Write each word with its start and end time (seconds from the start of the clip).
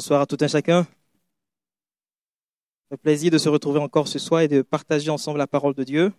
Bonsoir 0.00 0.22
à 0.22 0.26
tout 0.26 0.38
un 0.40 0.48
chacun. 0.48 0.86
Le 2.90 2.96
plaisir 2.96 3.30
de 3.30 3.36
se 3.36 3.50
retrouver 3.50 3.80
encore 3.80 4.08
ce 4.08 4.18
soir 4.18 4.40
et 4.40 4.48
de 4.48 4.62
partager 4.62 5.10
ensemble 5.10 5.36
la 5.36 5.46
parole 5.46 5.74
de 5.74 5.84
Dieu. 5.84 6.10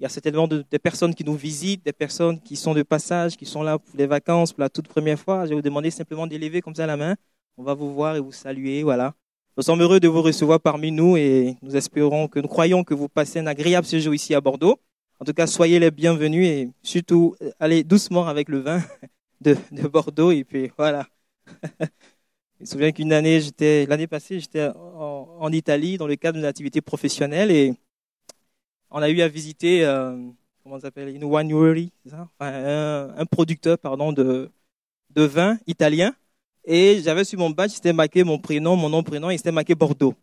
Il 0.00 0.02
y 0.02 0.06
a 0.06 0.08
certainement 0.08 0.48
des 0.48 0.78
personnes 0.80 1.14
qui 1.14 1.22
nous 1.22 1.36
visitent, 1.36 1.84
des 1.84 1.92
personnes 1.92 2.40
qui 2.40 2.56
sont 2.56 2.74
de 2.74 2.82
passage, 2.82 3.36
qui 3.36 3.46
sont 3.46 3.62
là 3.62 3.78
pour 3.78 3.96
les 3.96 4.08
vacances 4.08 4.52
pour 4.52 4.62
la 4.62 4.68
toute 4.68 4.88
première 4.88 5.16
fois. 5.16 5.44
Je 5.44 5.50
vais 5.50 5.54
vous 5.54 5.62
demander 5.62 5.92
simplement 5.92 6.26
d'élever 6.26 6.60
comme 6.60 6.74
ça 6.74 6.86
la 6.88 6.96
main. 6.96 7.14
On 7.56 7.62
va 7.62 7.74
vous 7.74 7.94
voir 7.94 8.16
et 8.16 8.20
vous 8.20 8.32
saluer. 8.32 8.82
Voilà. 8.82 9.14
Nous 9.56 9.62
sommes 9.62 9.80
heureux 9.80 10.00
de 10.00 10.08
vous 10.08 10.22
recevoir 10.22 10.58
parmi 10.58 10.90
nous 10.90 11.16
et 11.16 11.54
nous 11.62 11.76
espérons 11.76 12.26
que 12.26 12.40
nous 12.40 12.48
croyons 12.48 12.82
que 12.82 12.94
vous 12.94 13.08
passez 13.08 13.38
un 13.38 13.46
agréable 13.46 13.86
séjour 13.86 14.12
ici 14.12 14.34
à 14.34 14.40
Bordeaux. 14.40 14.80
En 15.20 15.24
tout 15.24 15.34
cas, 15.34 15.46
soyez 15.46 15.78
les 15.78 15.92
bienvenus 15.92 16.48
et 16.48 16.68
surtout 16.82 17.36
allez 17.60 17.84
doucement 17.84 18.26
avec 18.26 18.48
le 18.48 18.58
vin 18.58 18.82
de, 19.40 19.56
de 19.70 19.86
Bordeaux 19.86 20.32
et 20.32 20.42
puis 20.42 20.72
voilà. 20.76 21.06
Je 22.58 22.62
me 22.62 22.66
souviens 22.66 22.92
qu'une 22.92 23.12
année, 23.12 23.40
j'étais, 23.42 23.84
l'année 23.84 24.06
passée, 24.06 24.40
j'étais 24.40 24.70
en, 24.74 25.52
Italie 25.52 25.98
dans 25.98 26.06
le 26.06 26.16
cadre 26.16 26.38
d'une 26.38 26.46
activité 26.46 26.80
professionnelle 26.80 27.50
et 27.50 27.74
on 28.90 29.02
a 29.02 29.10
eu 29.10 29.20
à 29.20 29.28
visiter, 29.28 29.84
euh, 29.84 30.16
comment 30.62 30.80
s'appelle, 30.80 31.14
une 31.14 31.24
winery, 31.24 31.92
enfin, 32.06 32.28
un, 32.40 33.14
un, 33.14 33.26
producteur, 33.26 33.78
pardon, 33.78 34.10
de, 34.12 34.50
de 35.10 35.22
vin 35.22 35.58
italien. 35.66 36.14
Et 36.64 37.00
j'avais 37.02 37.24
sur 37.24 37.38
mon 37.38 37.50
badge, 37.50 37.72
c'était 37.72 37.92
marqué 37.92 38.24
mon 38.24 38.38
prénom, 38.38 38.74
mon 38.74 38.88
nom, 38.88 39.02
prénom, 39.02 39.28
et 39.28 39.36
c'était 39.36 39.52
marqué 39.52 39.74
Bordeaux. 39.74 40.14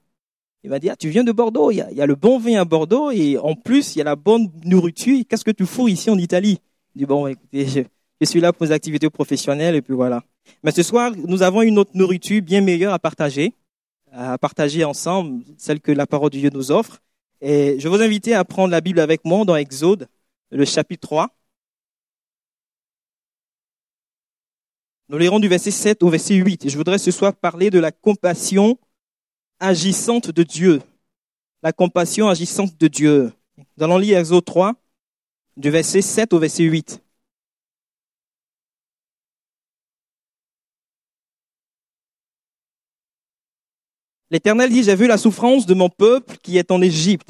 Il 0.64 0.72
m'a 0.72 0.80
dit, 0.80 0.90
ah, 0.90 0.96
tu 0.96 1.10
viens 1.10 1.24
de 1.24 1.32
Bordeaux, 1.32 1.70
il 1.70 1.78
y, 1.78 1.82
a, 1.82 1.92
il 1.92 1.98
y, 1.98 2.02
a, 2.02 2.06
le 2.08 2.16
bon 2.16 2.40
vin 2.40 2.60
à 2.60 2.66
Bordeaux, 2.66 3.12
et 3.12 3.38
en 3.38 3.54
plus, 3.54 3.96
il 3.96 4.00
y 4.00 4.02
a 4.02 4.06
la 4.06 4.16
bonne 4.16 4.50
nourriture. 4.66 5.24
Qu'est-ce 5.30 5.46
que 5.46 5.52
tu 5.52 5.68
fous 5.68 5.88
ici 5.88 6.10
en 6.10 6.18
Italie? 6.18 6.60
Je 6.96 7.00
dis, 7.00 7.06
bon, 7.06 7.28
écoutez, 7.28 7.68
je, 7.68 7.82
je 8.26 8.30
suis 8.30 8.42
là 8.42 8.54
pour 8.54 8.66
mes 8.66 8.72
activités 8.72 9.10
professionnelles, 9.10 9.76
et 9.76 9.82
puis 9.82 9.94
voilà. 9.94 10.24
Mais 10.64 10.72
ce 10.72 10.84
soir, 10.84 11.12
nous 11.16 11.42
avons 11.42 11.62
une 11.62 11.80
autre 11.80 11.92
nourriture 11.94 12.42
bien 12.42 12.62
meilleure 12.62 12.94
à 12.94 13.00
partager, 13.00 13.54
à 14.12 14.38
partager 14.38 14.84
ensemble, 14.84 15.44
celle 15.58 15.80
que 15.80 15.92
la 15.92 16.06
parole 16.06 16.30
de 16.30 16.38
Dieu 16.38 16.50
nous 16.54 16.72
offre. 16.72 17.02
Et 17.42 17.80
je 17.80 17.88
vous 17.88 18.02
invite 18.02 18.30
à 18.30 18.44
prendre 18.46 18.72
la 18.72 18.82
Bible 18.82 19.00
avec 19.00 19.26
moi 19.26 19.44
dans 19.46 19.56
Exode, 19.56 20.08
le 20.52 20.66
chapitre 20.66 21.08
3. 21.08 21.30
Nous 25.10 25.18
lirons 25.18 25.40
du 25.40 25.48
verset 25.48 25.72
7 25.72 26.02
au 26.04 26.10
verset 26.10 26.36
8. 26.36 26.66
Et 26.66 26.70
je 26.70 26.78
voudrais 26.78 26.98
ce 26.98 27.12
soir 27.12 27.36
parler 27.36 27.70
de 27.70 27.80
la 27.80 27.92
compassion 27.92 28.78
agissante 29.60 30.32
de 30.32 30.44
Dieu. 30.44 30.82
La 31.62 31.74
compassion 31.74 32.30
agissante 32.30 32.78
de 32.80 32.88
Dieu. 32.88 33.34
Nous 33.58 33.84
allons 33.84 33.98
lire 33.98 34.18
Exode 34.18 34.46
3, 34.46 34.74
du 35.58 35.70
verset 35.70 36.02
7 36.02 36.34
au 36.34 36.40
verset 36.40 36.64
8. 36.64 37.02
L'Éternel 44.34 44.72
dit, 44.72 44.82
j'ai 44.82 44.96
vu 44.96 45.06
la 45.06 45.20
souffrance 45.20 45.68
de 45.68 45.76
mon 45.76 45.90
peuple 45.90 46.38
qui 46.42 46.58
est 46.58 46.72
en 46.72 46.82
Égypte, 46.82 47.30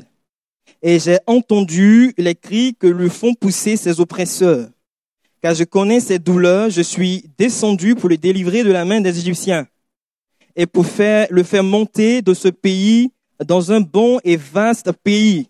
et 0.82 1.00
j'ai 1.00 1.18
entendu 1.28 2.14
les 2.18 2.34
cris 2.34 2.78
que 2.80 2.88
lui 2.88 3.10
font 3.10 3.34
pousser 3.34 3.76
ses 3.76 4.00
oppresseurs. 4.00 4.70
Car 5.42 5.54
je 5.54 5.66
connais 5.66 6.00
ses 6.00 6.18
douleurs, 6.18 6.70
je 6.70 6.82
suis 6.82 7.26
descendu 7.38 7.96
pour 7.96 8.08
le 8.08 8.16
délivrer 8.16 8.64
de 8.64 8.72
la 8.72 8.86
main 8.86 9.02
des 9.02 9.20
Égyptiens, 9.20 9.68
et 10.56 10.66
pour 10.66 10.86
faire, 10.86 11.28
le 11.30 11.44
faire 11.44 11.66
monter 11.66 12.22
de 12.22 12.34
ce 12.34 12.48
pays 12.48 13.12
dans 13.46 13.74
un 13.74 13.82
bon 13.82 14.22
et 14.24 14.38
vaste 14.38 14.94
pays, 14.94 15.50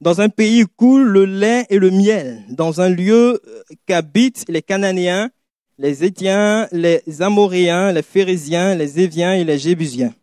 dans 0.00 0.20
un 0.20 0.28
pays 0.28 0.62
où 0.62 0.68
coule 0.76 1.08
le 1.08 1.24
lait 1.24 1.66
et 1.70 1.80
le 1.80 1.90
miel, 1.90 2.44
dans 2.50 2.80
un 2.80 2.88
lieu 2.88 3.42
qu'habitent 3.86 4.44
les 4.46 4.62
Cananéens, 4.62 5.30
les 5.76 6.04
Étiens, 6.04 6.68
les 6.70 7.02
Amoréens, 7.18 7.90
les 7.90 8.02
Phérésiens, 8.02 8.76
les 8.76 9.00
Éviens 9.00 9.34
et 9.34 9.42
les 9.42 9.58
Jébusiens. 9.58 10.14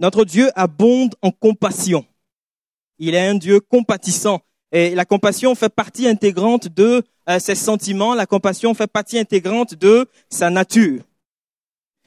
Notre 0.00 0.24
Dieu 0.24 0.50
abonde 0.54 1.14
en 1.22 1.30
compassion. 1.30 2.04
Il 2.98 3.14
est 3.14 3.26
un 3.26 3.34
Dieu 3.34 3.60
compatissant. 3.60 4.40
Et 4.72 4.94
la 4.94 5.04
compassion 5.04 5.54
fait 5.54 5.68
partie 5.68 6.08
intégrante 6.08 6.68
de 6.68 7.02
euh, 7.28 7.38
ses 7.38 7.54
sentiments. 7.54 8.14
La 8.14 8.26
compassion 8.26 8.74
fait 8.74 8.88
partie 8.88 9.18
intégrante 9.18 9.74
de 9.74 10.08
sa 10.28 10.50
nature. 10.50 11.02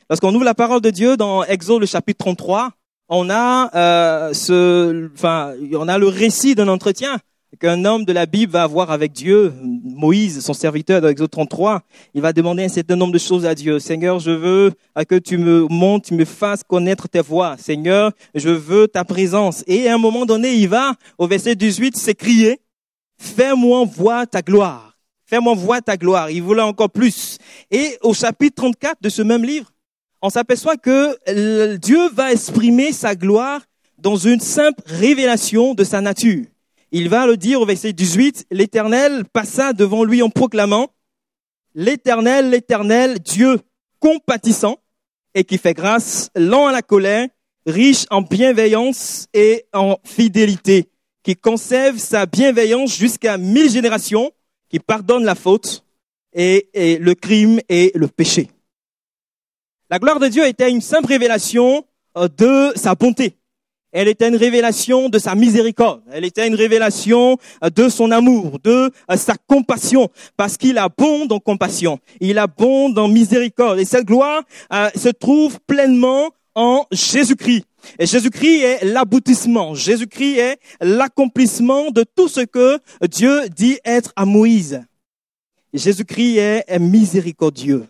Lorsqu'on 0.10 0.34
ouvre 0.34 0.46
la 0.46 0.54
parole 0.54 0.82
de 0.82 0.90
Dieu 0.90 1.18
dans 1.18 1.44
Exode 1.44 1.82
le 1.82 1.86
chapitre 1.86 2.20
33, 2.20 2.72
on 3.10 3.30
a 3.30 3.76
euh, 3.76 4.34
ce, 4.34 5.10
enfin, 5.14 5.54
on 5.74 5.88
a 5.88 5.98
le 5.98 6.08
récit 6.08 6.56
d'un 6.56 6.68
entretien 6.68 7.18
qu'un 7.60 7.86
homme 7.86 8.06
de 8.06 8.14
la 8.14 8.26
Bible 8.26 8.52
va 8.52 8.64
avoir 8.64 8.92
avec 8.92 9.14
Dieu, 9.14 9.54
Moïse, 9.62 10.42
son 10.42 10.54
serviteur 10.54 11.02
dans 11.02 11.08
Exode 11.08 11.32
33, 11.32 11.82
il 12.14 12.22
va 12.22 12.34
demander 12.34 12.66
un 12.66 12.70
certain 12.70 12.96
nombre 12.96 13.14
de 13.14 13.18
choses 13.18 13.46
à 13.46 13.56
Dieu. 13.56 13.80
Seigneur, 13.80 14.20
je 14.20 14.32
veux 14.32 14.74
que 15.08 15.16
tu 15.16 15.38
me 15.38 15.66
montres, 15.70 16.10
tu 16.10 16.14
me 16.14 16.26
fasses 16.26 16.64
connaître 16.64 17.08
tes 17.08 17.22
voies. 17.22 17.56
Seigneur, 17.58 18.12
je 18.36 18.50
veux 18.50 18.88
ta 18.88 19.06
présence. 19.06 19.64
Et 19.66 19.88
à 19.88 19.96
un 19.96 19.98
moment 19.98 20.26
donné, 20.26 20.56
il 20.56 20.68
va, 20.68 20.94
au 21.18 21.28
verset 21.28 21.56
18, 21.56 21.96
s'écrier, 21.96 22.60
fais-moi 23.18 23.86
voir 23.86 24.28
ta 24.28 24.42
gloire. 24.42 24.98
Fais-moi 25.26 25.56
voir 25.56 25.82
ta 25.82 25.98
gloire. 25.98 26.30
Il 26.30 26.44
voulait 26.44 26.62
encore 26.62 26.90
plus. 26.90 27.38
Et 27.72 27.98
au 28.02 28.14
chapitre 28.14 28.56
34 28.56 29.02
de 29.02 29.10
ce 29.10 29.22
même 29.22 29.44
livre, 29.44 29.72
on 30.22 30.30
s'aperçoit 30.30 30.78
que 30.78 31.78
Dieu 31.78 32.10
va 32.10 32.32
exprimer 32.32 32.92
sa 32.92 33.16
gloire 33.16 33.62
dans 33.98 34.16
une 34.16 34.40
simple 34.40 34.82
révélation 34.86 35.74
de 35.74 35.84
sa 35.84 36.02
nature 36.02 36.46
il 36.92 37.10
va 37.10 37.26
le 37.26 37.38
dire 37.38 37.62
au 37.62 37.66
verset 37.66 37.94
18, 37.94 38.48
l'Éternel 38.52 39.26
passa 39.26 39.74
devant 39.74 40.04
lui 40.04 40.22
en 40.22 40.30
proclamant, 40.30 40.90
l'Éternel, 41.76 42.50
l'Éternel, 42.50 43.20
Dieu 43.20 43.60
compatissant 44.00 44.78
et 45.34 45.44
qui 45.44 45.58
fait 45.58 45.74
grâce, 45.74 46.30
lent 46.36 46.68
à 46.68 46.72
la 46.72 46.82
colère, 46.82 47.28
riche 47.66 48.06
en 48.10 48.22
bienveillance 48.22 49.28
et 49.34 49.66
en 49.74 49.98
fidélité, 50.04 50.90
qui 51.24 51.36
conserve 51.36 51.98
sa 51.98 52.26
bienveillance 52.26 52.98
jusqu'à 52.98 53.38
mille 53.38 53.70
générations, 53.70 54.32
qui 54.70 54.80
pardonne 54.80 55.24
la 55.24 55.36
faute 55.36 55.84
et, 56.34 56.70
et 56.74 56.98
le 56.98 57.14
crime 57.14 57.60
et 57.70 57.92
le 57.96 58.08
péché. 58.08 58.50
La 59.90 60.00
gloire 60.00 60.20
de 60.20 60.28
Dieu 60.28 60.46
était 60.46 60.70
une 60.70 60.82
simple 60.82 61.08
révélation 61.08 61.86
euh, 62.18 62.28
de 62.28 62.78
sa 62.78 62.96
bonté. 62.96 63.38
Elle 64.00 64.10
était 64.10 64.28
une 64.28 64.36
révélation 64.36 65.10
de 65.10 65.18
sa 65.18 65.34
miséricorde. 65.34 66.04
Elle 66.12 66.24
était 66.24 66.48
une 66.48 66.54
révélation 66.54 67.40
euh, 67.64 67.72
de 67.72 67.90
son 67.90 68.12
amour, 68.12 68.60
de 68.64 68.92
euh, 69.10 69.18
sa 69.18 69.34
compassion, 69.48 70.12
parce 70.38 70.56
qu'il 70.56 70.78
abonde 70.78 71.32
en 71.32 71.40
compassion. 71.40 71.98
Il 72.20 72.38
abonde 72.38 73.00
en 73.00 73.08
miséricorde. 73.08 73.80
Et 73.80 73.86
cette 73.86 74.06
gloire 74.06 74.44
euh, 74.72 74.92
se 74.96 75.10
trouve 75.10 75.60
pleinement 75.66 76.30
en 76.54 76.86
Jésus-Christ. 76.92 77.66
Jésus-Christ 78.00 78.62
est 78.62 78.86
l'aboutissement. 78.86 79.74
Jésus-Christ 79.74 80.38
est 80.38 80.60
l'accomplissement 80.80 81.90
de 81.90 82.04
tout 82.04 82.28
ce 82.28 82.42
que 82.42 82.78
Dieu 83.10 83.50
dit 83.50 83.80
être 83.84 84.14
à 84.16 84.26
Moïse. 84.26 84.80
Jésus-Christ 85.74 86.38
est 86.38 86.80
miséricordieux. 86.80 87.88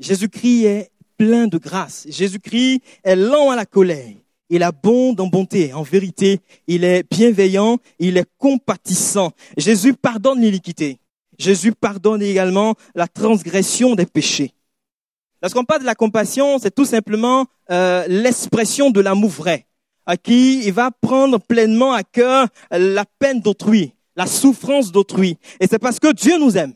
Jésus-Christ 0.00 0.64
est 0.64 0.90
plein 1.16 1.46
de 1.46 1.58
grâce. 1.58 2.04
Jésus-Christ 2.08 2.82
est 3.04 3.14
lent 3.14 3.50
à 3.50 3.54
la 3.54 3.64
colère. 3.64 4.12
Il 4.48 4.62
abonde 4.62 5.20
en 5.20 5.26
bonté, 5.26 5.72
en 5.72 5.82
vérité. 5.82 6.40
Il 6.66 6.84
est 6.84 7.04
bienveillant, 7.10 7.78
il 7.98 8.16
est 8.16 8.28
compatissant. 8.38 9.32
Jésus 9.56 9.94
pardonne 9.94 10.40
l'iniquité. 10.40 10.98
Jésus 11.38 11.72
pardonne 11.72 12.22
également 12.22 12.74
la 12.94 13.08
transgression 13.08 13.94
des 13.94 14.06
péchés. 14.06 14.52
Lorsqu'on 15.42 15.64
parle 15.64 15.80
de 15.80 15.86
la 15.86 15.94
compassion, 15.94 16.58
c'est 16.58 16.74
tout 16.74 16.84
simplement 16.84 17.46
euh, 17.70 18.04
l'expression 18.08 18.90
de 18.90 19.00
l'amour 19.00 19.30
vrai, 19.30 19.66
à 20.06 20.16
qui 20.16 20.64
il 20.64 20.72
va 20.72 20.90
prendre 20.90 21.38
pleinement 21.38 21.92
à 21.92 22.02
cœur 22.02 22.48
la 22.70 23.04
peine 23.18 23.40
d'autrui, 23.40 23.92
la 24.16 24.26
souffrance 24.26 24.92
d'autrui. 24.92 25.36
Et 25.60 25.66
c'est 25.66 25.78
parce 25.78 26.00
que 26.00 26.12
Dieu 26.12 26.38
nous 26.38 26.56
aime. 26.56 26.72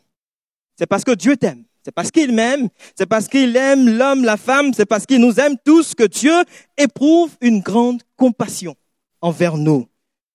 C'est 0.81 0.87
parce 0.87 1.05
que 1.05 1.11
Dieu 1.11 1.37
t'aime. 1.37 1.65
C'est 1.85 1.93
parce 1.93 2.11
qu'il 2.11 2.33
m'aime, 2.33 2.71
c'est 2.97 3.05
parce 3.05 3.29
qu'il 3.29 3.55
aime 3.55 3.99
l'homme, 3.99 4.25
la 4.25 4.39
femme, 4.39 4.73
c'est 4.73 4.87
parce 4.87 5.05
qu'il 5.05 5.21
nous 5.21 5.39
aime 5.39 5.57
tous 5.63 5.95
que 5.95 6.04
Dieu 6.04 6.33
éprouve 6.78 7.31
une 7.43 7.60
grande 7.60 8.03
compassion 8.16 8.75
envers 9.21 9.59
nous. 9.59 9.87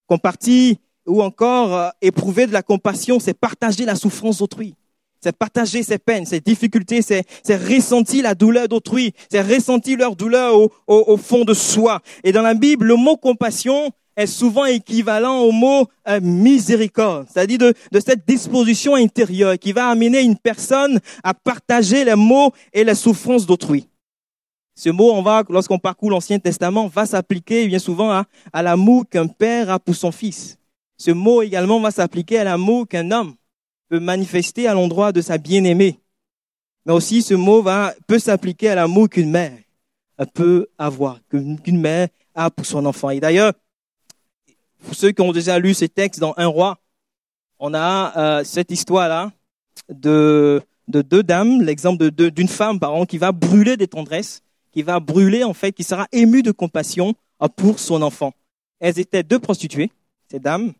Compartir 0.05 0.75
ou 1.07 1.23
encore 1.23 1.73
euh, 1.73 1.89
éprouver 1.99 2.45
de 2.45 2.53
la 2.53 2.61
compassion, 2.61 3.19
c'est 3.19 3.33
partager 3.33 3.85
la 3.85 3.95
souffrance 3.95 4.37
d'autrui. 4.37 4.75
C'est 5.19 5.35
partager 5.35 5.81
ses 5.81 5.97
peines, 5.97 6.27
ses 6.27 6.41
difficultés, 6.41 7.01
c'est, 7.01 7.25
ressentir 7.49 8.21
la 8.21 8.35
douleur 8.35 8.67
d'autrui, 8.67 9.13
c'est 9.31 9.41
ressentir 9.41 9.97
leur 9.97 10.15
douleur 10.15 10.55
au, 10.55 10.71
au 10.85 11.17
fond 11.17 11.43
de 11.43 11.55
soi. 11.55 12.01
Et 12.23 12.31
dans 12.31 12.43
la 12.43 12.53
Bible, 12.53 12.85
le 12.85 12.95
mot 12.95 13.17
compassion 13.17 13.91
est 14.15 14.27
souvent 14.27 14.65
équivalent 14.65 15.39
au 15.39 15.51
mot 15.51 15.87
euh, 16.07 16.19
miséricorde, 16.21 17.27
c'est-à-dire 17.31 17.57
de, 17.57 17.73
de, 17.91 17.99
cette 17.99 18.27
disposition 18.27 18.95
intérieure 18.95 19.57
qui 19.59 19.71
va 19.71 19.89
amener 19.89 20.21
une 20.21 20.37
personne 20.37 20.99
à 21.23 21.33
partager 21.33 22.05
les 22.05 22.15
maux 22.15 22.51
et 22.73 22.83
les 22.83 22.95
souffrances 22.95 23.45
d'autrui. 23.45 23.87
Ce 24.75 24.89
mot, 24.89 25.11
on 25.13 25.21
va, 25.21 25.43
lorsqu'on 25.49 25.79
parcourt 25.79 26.09
l'Ancien 26.09 26.39
Testament, 26.39 26.87
va 26.87 27.05
s'appliquer 27.05 27.67
bien 27.67 27.79
souvent 27.79 28.11
à, 28.11 28.25
à 28.51 28.61
l'amour 28.61 29.05
qu'un 29.09 29.27
père 29.27 29.69
a 29.69 29.79
pour 29.79 29.95
son 29.95 30.11
fils. 30.11 30.57
Ce 30.97 31.11
mot 31.11 31.41
également 31.41 31.79
va 31.79 31.91
s'appliquer 31.91 32.39
à 32.39 32.43
l'amour 32.43 32.87
qu'un 32.87 33.11
homme 33.11 33.35
peut 33.89 33.99
manifester 33.99 34.67
à 34.67 34.73
l'endroit 34.73 35.11
de 35.11 35.21
sa 35.21 35.37
bien-aimée. 35.37 35.99
mais 36.85 36.93
aussi 36.93 37.21
ce 37.21 37.33
mot 37.33 37.61
va, 37.61 37.93
peut 38.07 38.19
s'appliquer 38.19 38.69
à 38.69 38.75
l'amour 38.75 39.09
qu'une 39.09 39.29
mère 39.29 39.57
peut 40.33 40.67
avoir, 40.77 41.19
qu'une 41.29 41.81
mère 41.81 42.07
a 42.33 42.49
pour 42.49 42.65
son 42.65 42.85
enfant. 42.85 43.09
Et 43.09 43.19
d'ailleurs, 43.19 43.53
pour 44.85 44.95
ceux 44.95 45.11
qui 45.11 45.21
ont 45.21 45.31
déjà 45.31 45.59
lu 45.59 45.73
ces 45.73 45.89
textes 45.89 46.19
dans 46.19 46.33
Un 46.37 46.47
roi, 46.47 46.77
on 47.59 47.73
a 47.73 48.13
euh, 48.17 48.43
cette 48.43 48.71
histoire-là 48.71 49.31
de, 49.89 50.61
de 50.87 51.01
deux 51.01 51.23
dames, 51.23 51.61
l'exemple 51.61 52.11
d'une 52.11 52.47
femme, 52.47 52.79
par 52.79 52.91
exemple, 52.91 53.09
qui 53.09 53.17
va 53.17 53.31
brûler 53.31 53.77
des 53.77 53.87
tendresses, 53.87 54.41
qui 54.71 54.83
va 54.83 54.99
brûler, 54.99 55.43
en 55.43 55.53
fait, 55.53 55.71
qui 55.71 55.83
sera 55.83 56.07
émue 56.11 56.43
de 56.43 56.51
compassion 56.51 57.13
euh, 57.41 57.47
pour 57.47 57.79
son 57.79 58.01
enfant. 58.01 58.33
Elles 58.79 58.99
étaient 58.99 59.23
deux 59.23 59.39
prostituées, 59.39 59.91
ces 60.29 60.39
dames, 60.39 60.73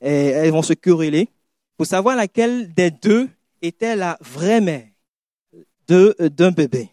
et 0.00 0.26
elles 0.26 0.50
vont 0.50 0.62
se 0.62 0.72
quereller 0.72 1.28
pour 1.76 1.86
savoir 1.86 2.16
laquelle 2.16 2.72
des 2.74 2.90
deux 2.90 3.28
était 3.60 3.96
la 3.96 4.18
vraie 4.20 4.60
mère 4.60 4.86
euh, 5.90 6.28
d'un 6.28 6.50
bébé. 6.50 6.88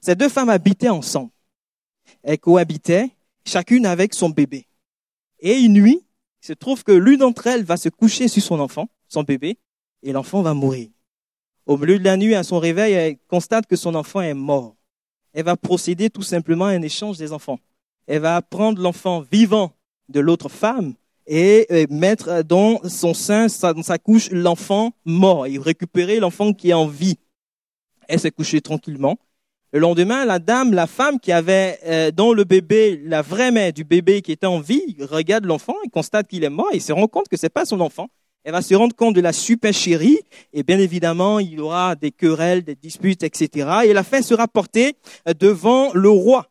Ces 0.00 0.14
deux 0.14 0.28
femmes 0.28 0.48
habitaient 0.50 0.88
ensemble. 0.88 1.30
Elles 2.22 2.38
cohabitaient, 2.38 3.10
chacune 3.46 3.86
avec 3.86 4.14
son 4.14 4.30
bébé. 4.30 4.66
Et 5.44 5.60
une 5.60 5.74
nuit, 5.74 6.00
il 6.42 6.46
se 6.46 6.54
trouve 6.54 6.82
que 6.82 6.90
l'une 6.90 7.18
d'entre 7.18 7.46
elles 7.46 7.64
va 7.64 7.76
se 7.76 7.90
coucher 7.90 8.28
sur 8.28 8.42
son 8.42 8.58
enfant, 8.60 8.88
son 9.08 9.22
bébé, 9.22 9.58
et 10.02 10.10
l'enfant 10.10 10.40
va 10.40 10.54
mourir. 10.54 10.88
Au 11.66 11.76
milieu 11.76 11.98
de 11.98 12.04
la 12.04 12.16
nuit, 12.16 12.34
à 12.34 12.42
son 12.42 12.58
réveil, 12.58 12.94
elle 12.94 13.18
constate 13.28 13.66
que 13.66 13.76
son 13.76 13.94
enfant 13.94 14.22
est 14.22 14.32
mort. 14.32 14.74
Elle 15.34 15.44
va 15.44 15.56
procéder 15.56 16.08
tout 16.08 16.22
simplement 16.22 16.64
à 16.64 16.70
un 16.70 16.80
échange 16.80 17.18
des 17.18 17.30
enfants. 17.32 17.60
Elle 18.06 18.22
va 18.22 18.40
prendre 18.40 18.80
l'enfant 18.80 19.20
vivant 19.20 19.72
de 20.08 20.20
l'autre 20.20 20.48
femme 20.48 20.94
et 21.26 21.66
euh, 21.70 21.86
mettre 21.90 22.42
dans 22.42 22.80
son 22.88 23.12
sein, 23.12 23.46
dans 23.46 23.82
sa 23.82 23.98
couche, 23.98 24.30
l'enfant 24.30 24.92
mort 25.04 25.46
et 25.46 25.58
récupérer 25.58 26.20
l'enfant 26.20 26.54
qui 26.54 26.70
est 26.70 26.74
en 26.74 26.86
vie. 26.86 27.18
Elle 28.08 28.20
s'est 28.20 28.30
couchée 28.30 28.62
tranquillement. 28.62 29.18
Le 29.74 29.80
lendemain, 29.80 30.24
la 30.24 30.38
dame, 30.38 30.72
la 30.72 30.86
femme 30.86 31.18
qui 31.18 31.32
avait 31.32 31.80
euh, 31.84 32.12
dans 32.12 32.32
le 32.32 32.44
bébé, 32.44 33.02
la 33.02 33.22
vraie 33.22 33.50
mère 33.50 33.72
du 33.72 33.82
bébé 33.82 34.22
qui 34.22 34.30
était 34.30 34.46
en 34.46 34.60
vie, 34.60 34.96
regarde 35.00 35.46
l'enfant 35.46 35.74
et 35.84 35.88
constate 35.88 36.28
qu'il 36.28 36.44
est 36.44 36.48
mort 36.48 36.68
et 36.72 36.78
se 36.78 36.92
rend 36.92 37.08
compte 37.08 37.28
que 37.28 37.36
c'est 37.36 37.48
pas 37.48 37.64
son 37.64 37.80
enfant. 37.80 38.08
Elle 38.44 38.52
va 38.52 38.62
se 38.62 38.72
rendre 38.76 38.94
compte 38.94 39.16
de 39.16 39.20
la 39.20 39.32
supercherie 39.32 40.20
et 40.52 40.62
bien 40.62 40.78
évidemment, 40.78 41.40
il 41.40 41.54
y 41.54 41.58
aura 41.58 41.96
des 41.96 42.12
querelles, 42.12 42.62
des 42.62 42.76
disputes, 42.76 43.24
etc. 43.24 43.68
Et 43.86 43.92
la 43.92 44.04
fin 44.04 44.22
sera 44.22 44.46
portée 44.46 44.94
euh, 45.28 45.34
devant 45.34 45.92
le 45.92 46.08
roi 46.08 46.46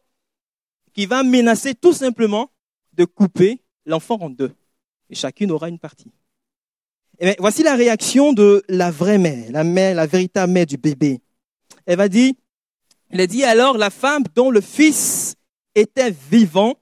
qui 0.94 1.06
va 1.06 1.24
menacer 1.24 1.75
tout 1.75 1.94
simplement 1.94 2.52
de 2.92 3.06
couper 3.06 3.62
l'enfant 3.86 4.18
en 4.20 4.30
deux 4.31 4.52
et 5.10 5.16
chacune 5.16 5.50
aura 5.52 5.70
une 5.70 5.80
partie. 5.80 6.12
Et 7.20 7.38
voici 7.40 7.64
la 7.64 7.75
réaction 7.75 8.34
de 8.34 8.64
la 8.68 8.92
vraie 8.92 9.18
mère, 9.18 9.50
la 9.50 9.64
mère, 9.64 9.96
la 9.96 10.08
véritable 10.08 10.52
mère 10.52 10.66
du 10.66 10.75
bébé. 10.75 11.22
Elle 11.86 11.98
va 11.98 12.10
dire, 12.10 12.34
elle 13.13 13.21
a 13.21 13.27
dit 13.27 13.44
alors 13.44 13.77
la 13.77 13.92
femme 13.92 14.24
dont 14.33 14.50
le 14.50 14.60
fils 14.60 15.36
était 15.75 16.13
vivant 16.31 16.74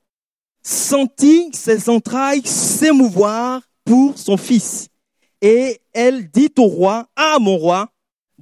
sentit 0.63 1.49
ses 1.51 1.89
entrailles 1.89 2.45
s'émouvoir 2.45 3.61
pour 3.83 4.17
son 4.17 4.37
fils. 4.37 4.87
Et 5.41 5.81
elle 5.91 6.31
dit 6.31 6.53
au 6.57 6.67
roi, 6.67 7.09
ah 7.17 7.37
mon 7.41 7.57
roi, 7.57 7.89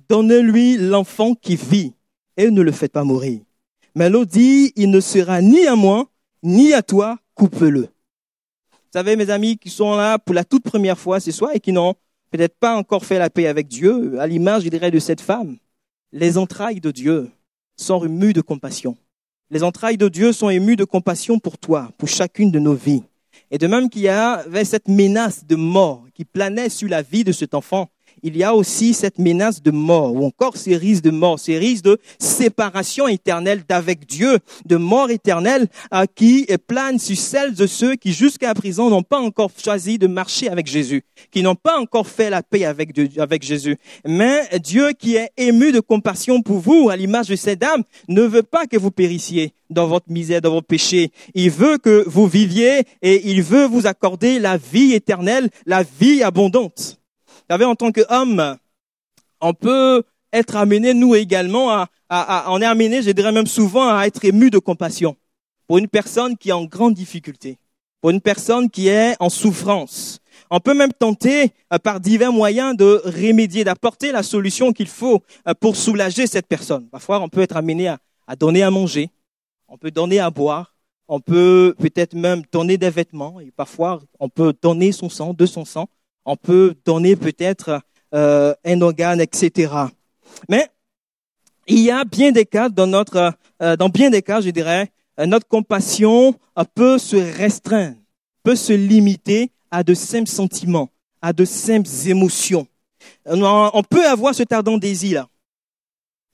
donnez-lui 0.08 0.78
l'enfant 0.78 1.34
qui 1.34 1.56
vit 1.56 1.94
et 2.38 2.52
ne 2.52 2.62
le 2.62 2.72
faites 2.72 2.92
pas 2.92 3.04
mourir. 3.04 3.40
Mais 3.96 4.10
l'autre 4.10 4.32
dit, 4.32 4.72
il 4.76 4.92
ne 4.92 5.00
sera 5.00 5.42
ni 5.42 5.66
à 5.66 5.76
moi, 5.76 6.08
ni 6.44 6.74
à 6.74 6.84
toi, 6.84 7.18
coupe-le. 7.34 7.82
Vous 7.82 8.94
savez, 8.94 9.16
mes 9.16 9.32
amis 9.32 9.58
qui 9.58 9.72
sont 9.72 9.96
là 9.96 10.20
pour 10.20 10.36
la 10.36 10.44
toute 10.44 10.64
première 10.64 11.00
fois 11.00 11.20
ce 11.20 11.32
soir 11.32 11.52
et 11.56 11.60
qui 11.60 11.72
n'ont 11.72 11.96
peut-être 12.30 12.56
pas 12.60 12.76
encore 12.76 13.04
fait 13.04 13.18
la 13.18 13.32
paix 13.32 13.48
avec 13.48 13.68
Dieu, 13.68 14.20
à 14.20 14.28
l'image, 14.28 14.64
je 14.64 14.70
dirais, 14.70 14.92
de 14.92 15.00
cette 15.00 15.22
femme, 15.22 15.58
les 16.12 16.38
entrailles 16.38 16.82
de 16.82 16.92
Dieu 16.92 17.32
sont 17.80 18.04
émues 18.04 18.34
de 18.34 18.42
compassion. 18.42 18.98
Les 19.50 19.64
entrailles 19.64 19.98
de 19.98 20.10
Dieu 20.10 20.32
sont 20.32 20.50
émues 20.50 20.76
de 20.76 20.84
compassion 20.84 21.40
pour 21.40 21.58
toi, 21.58 21.92
pour 21.98 22.08
chacune 22.08 22.52
de 22.52 22.60
nos 22.60 22.76
vies. 22.76 23.04
Et 23.52 23.58
de 23.58 23.68
même 23.68 23.90
qu'il 23.90 24.04
y 24.04 24.10
avait 24.10 24.66
cette 24.66 24.88
menace 24.88 25.46
de 25.46 25.56
mort 25.56 26.06
qui 26.14 26.26
planait 26.26 26.70
sur 26.70 26.88
la 26.88 27.02
vie 27.02 27.24
de 27.24 27.32
cet 27.32 27.56
enfant, 27.56 27.90
il 28.24 28.38
y 28.38 28.44
a 28.44 28.54
aussi 28.54 28.94
cette 28.94 29.20
menace 29.20 29.62
de 29.62 29.72
mort, 29.72 30.14
ou 30.14 30.26
encore 30.26 30.58
ces 30.58 30.76
risques 30.76 31.04
de 31.04 31.12
mort, 31.12 31.40
ces 31.40 31.58
risques 31.58 31.86
de 31.86 32.00
séparation 32.18 33.08
éternelle 33.08 33.64
d'avec 33.68 34.06
Dieu, 34.06 34.40
de 34.66 34.76
mort 34.76 35.10
éternelle 35.10 35.68
qui 36.16 36.48
plane 36.68 37.00
sur 37.00 37.18
celles 37.18 37.56
de 37.56 37.68
ceux 37.68 37.96
qui 37.96 38.14
jusqu'à 38.14 38.54
présent 38.54 38.90
n'ont 38.90 39.04
pas 39.04 39.20
encore 39.20 39.52
choisi 39.64 39.98
de 39.98 40.08
marcher 40.08 40.50
avec 40.50 40.68
Jésus, 40.68 41.04
qui 41.32 41.42
n'ont 41.42 41.56
pas 41.56 41.80
encore 41.80 42.08
fait 42.08 42.30
la 42.30 42.44
paix 42.44 42.66
avec, 42.66 42.98
avec 43.18 43.44
Jésus. 43.44 43.78
Mais 44.06 44.48
Dieu 44.62 44.92
qui 44.98 45.16
est 45.16 45.32
ému 45.38 45.72
de 45.72 45.80
compassion 45.80 46.42
pour 46.42 46.60
vous, 46.60 46.90
à 46.90 46.96
l'image 46.96 47.28
de 47.28 47.36
cette 47.36 47.60
dame, 47.60 47.84
ne 48.08 48.22
veut 48.22 48.44
pas 48.44 48.66
que 48.66 48.78
vous 48.78 48.92
périssiez 48.92 49.54
dans 49.70 49.88
votre 49.88 50.12
misère, 50.12 50.42
dans 50.42 50.52
vos 50.52 50.62
péchés. 50.62 51.12
Il 51.36 51.52
veut 51.52 51.78
que 51.78 52.04
vous 52.08 52.28
viviez 52.28 52.84
et 53.02 53.30
il 53.30 53.44
veut 53.44 53.66
vous 53.66 53.88
accorder 53.88 54.40
la 54.40 54.58
vie 54.58 54.94
éternelle, 54.94 55.50
la 55.66 55.84
vie 55.84 56.24
abondante 56.24 56.99
savez, 57.50 57.66
en 57.66 57.76
tant 57.76 57.92
qu'homme, 57.92 58.58
on 59.42 59.54
peut 59.54 60.04
être 60.32 60.56
amené, 60.56 60.94
nous 60.94 61.16
également, 61.16 61.72
à, 61.72 61.90
à, 62.10 62.52
on 62.52 62.62
est 62.62 62.66
amené, 62.66 63.02
je 63.02 63.12
dirais 63.12 63.32
même 63.32 63.48
souvent, 63.48 63.96
à 63.96 64.06
être 64.06 64.24
ému 64.24 64.50
de 64.50 64.60
compassion 64.60 65.16
pour 65.68 65.78
une 65.78 65.88
personne 65.88 66.38
qui 66.38 66.50
est 66.50 66.54
en 66.54 66.66
grande 66.66 66.94
difficulté, 66.94 67.58
pour 68.02 68.12
une 68.12 68.22
personne 68.22 68.70
qui 68.70 68.88
est 68.88 69.16
en 69.20 69.30
souffrance. 69.30 70.20
On 70.52 70.60
peut 70.60 70.74
même 70.74 70.94
tenter, 70.94 71.52
euh, 71.74 71.78
par 71.78 72.00
divers 72.00 72.32
moyens, 72.32 72.76
de 72.76 73.02
remédier, 73.06 73.64
d'apporter 73.64 74.12
la 74.12 74.24
solution 74.24 74.72
qu'il 74.72 74.88
faut 74.88 75.22
euh, 75.48 75.54
pour 75.60 75.76
soulager 75.76 76.28
cette 76.28 76.48
personne. 76.48 76.88
Parfois, 76.90 77.20
on 77.20 77.30
peut 77.30 77.42
être 77.42 77.58
amené 77.58 77.88
à, 77.88 78.00
à 78.28 78.36
donner 78.36 78.64
à 78.64 78.72
manger, 78.72 79.10
on 79.68 79.78
peut 79.78 79.92
donner 79.92 80.20
à 80.20 80.30
boire, 80.30 80.76
on 81.08 81.20
peut 81.20 81.76
peut-être 81.80 82.14
même 82.14 82.44
donner 82.52 82.78
des 82.78 82.90
vêtements, 82.90 83.40
et 83.40 83.52
parfois, 83.52 84.02
on 84.20 84.30
peut 84.30 84.54
donner 84.62 84.92
son 84.92 85.10
sang, 85.10 85.34
de 85.34 85.46
son 85.46 85.66
sang, 85.66 85.88
on 86.26 86.36
peut 86.36 86.76
donner 86.86 87.16
peut-être 87.16 87.82
euh, 88.14 88.54
un 88.66 88.82
organe, 88.82 89.22
etc. 89.22 89.72
Mais 90.48 90.70
il 91.68 91.80
y 91.80 91.92
a 91.92 92.04
bien 92.04 92.32
des 92.32 92.46
cas 92.46 92.70
dans 92.70 92.88
notre, 92.88 93.34
euh, 93.62 93.76
dans 93.76 93.90
bien 93.90 94.10
des 94.10 94.22
cas, 94.22 94.42
je 94.42 94.50
dirais, 94.50 94.92
euh, 95.20 95.26
notre 95.26 95.48
compassion 95.48 96.36
peut 96.74 96.98
se 96.98 97.16
restreindre, 97.16 97.98
peut 98.44 98.56
se 98.56 98.74
limiter 98.74 99.52
à 99.72 99.84
de 99.84 99.94
simples 99.94 100.30
sentiments, 100.30 100.90
à 101.22 101.34
de 101.34 101.46
simples 101.46 101.90
émotions. 102.08 102.68
On 103.26 103.84
peut 103.84 104.08
avoir 104.08 104.34
ce 104.34 104.44
tardant 104.44 104.78
désir 104.78 105.22
là. 105.22 105.28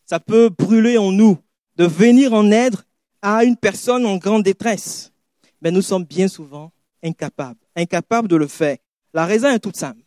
Ça 0.05 0.19
peut 0.19 0.49
brûler 0.49 0.97
en 0.97 1.11
nous 1.11 1.37
de 1.77 1.85
venir 1.85 2.33
en 2.33 2.51
aide 2.51 2.75
à 3.21 3.43
une 3.43 3.57
personne 3.57 4.05
en 4.05 4.17
grande 4.17 4.43
détresse. 4.43 5.11
Mais 5.61 5.71
nous 5.71 5.81
sommes 5.81 6.05
bien 6.05 6.27
souvent 6.27 6.71
incapables, 7.03 7.59
incapables 7.75 8.27
de 8.27 8.35
le 8.35 8.47
faire. 8.47 8.77
La 9.15 9.25
raison 9.25 9.49
est 9.49 9.59
toute 9.59 9.77
simple. 9.77 10.01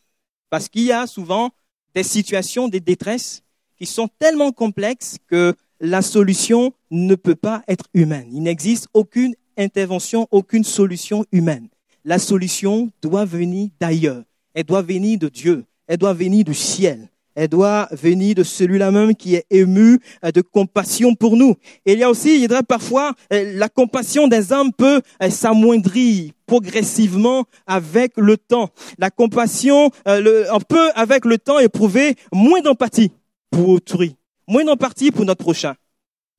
Parce 0.51 0.69
qu'il 0.69 0.83
y 0.83 0.93
a 0.93 1.07
souvent 1.07 1.51
des 1.95 2.03
situations, 2.03 2.69
des 2.69 2.79
détresses 2.79 3.43
qui 3.79 3.87
sont 3.87 4.07
tellement 4.19 4.53
complexes 4.53 5.17
que 5.29 5.55
la 5.81 6.03
solution 6.03 6.75
ne 6.91 7.15
peut 7.15 7.35
pas 7.35 7.65
être 7.69 7.87
humaine. 7.95 8.29
Il 8.31 8.43
n'existe 8.43 8.87
aucune 8.93 9.35
intervention, 9.57 10.29
aucune 10.31 10.63
solution 10.63 11.25
humaine. 11.33 11.69
La 12.05 12.19
solution 12.19 12.91
doit 13.01 13.25
venir 13.25 13.71
d'ailleurs. 13.81 14.25
Elle 14.53 14.65
doit 14.65 14.83
venir 14.83 15.19
de 15.19 15.31
Dieu. 15.31 15.65
Elle 15.87 15.97
doit 15.97 16.13
venir 16.13 16.45
du 16.45 16.55
ciel 16.55 17.09
elle 17.39 17.47
doit 17.47 17.87
venir 17.93 18.35
de 18.35 18.43
celui-là 18.43 18.91
même 18.91 19.15
qui 19.15 19.37
est 19.37 19.47
ému 19.51 20.01
euh, 20.25 20.33
de 20.33 20.41
compassion 20.41 21.15
pour 21.15 21.37
nous. 21.37 21.55
Et 21.87 21.93
il 21.93 22.01
y 22.01 22.03
a 22.03 22.11
aussi, 22.11 22.43
il 22.43 22.53
a 22.53 22.65
parfois, 22.65 23.15
euh, 23.33 23.53
la 23.55 23.69
compassion 23.69 24.27
des 24.27 24.51
hommes 24.53 24.73
peut 24.73 25.01
euh, 25.23 25.31
s'amoindrir 25.31 26.33
progressivement 26.47 27.45
avec 27.65 28.15
le 28.17 28.37
temps. 28.37 28.71
La 28.99 29.11
compassion, 29.11 29.91
on 30.05 30.61
peut 30.61 30.91
avec 30.97 31.25
le 31.27 31.39
temps 31.39 31.61
éprouver 31.61 32.17
moins 32.33 32.61
d'empathie 32.61 33.13
pour 33.53 33.69
autrui, 33.69 34.17
moins 34.49 34.65
d'empathie 34.65 35.13
pour 35.13 35.25
notre 35.25 35.45
prochain. 35.45 35.75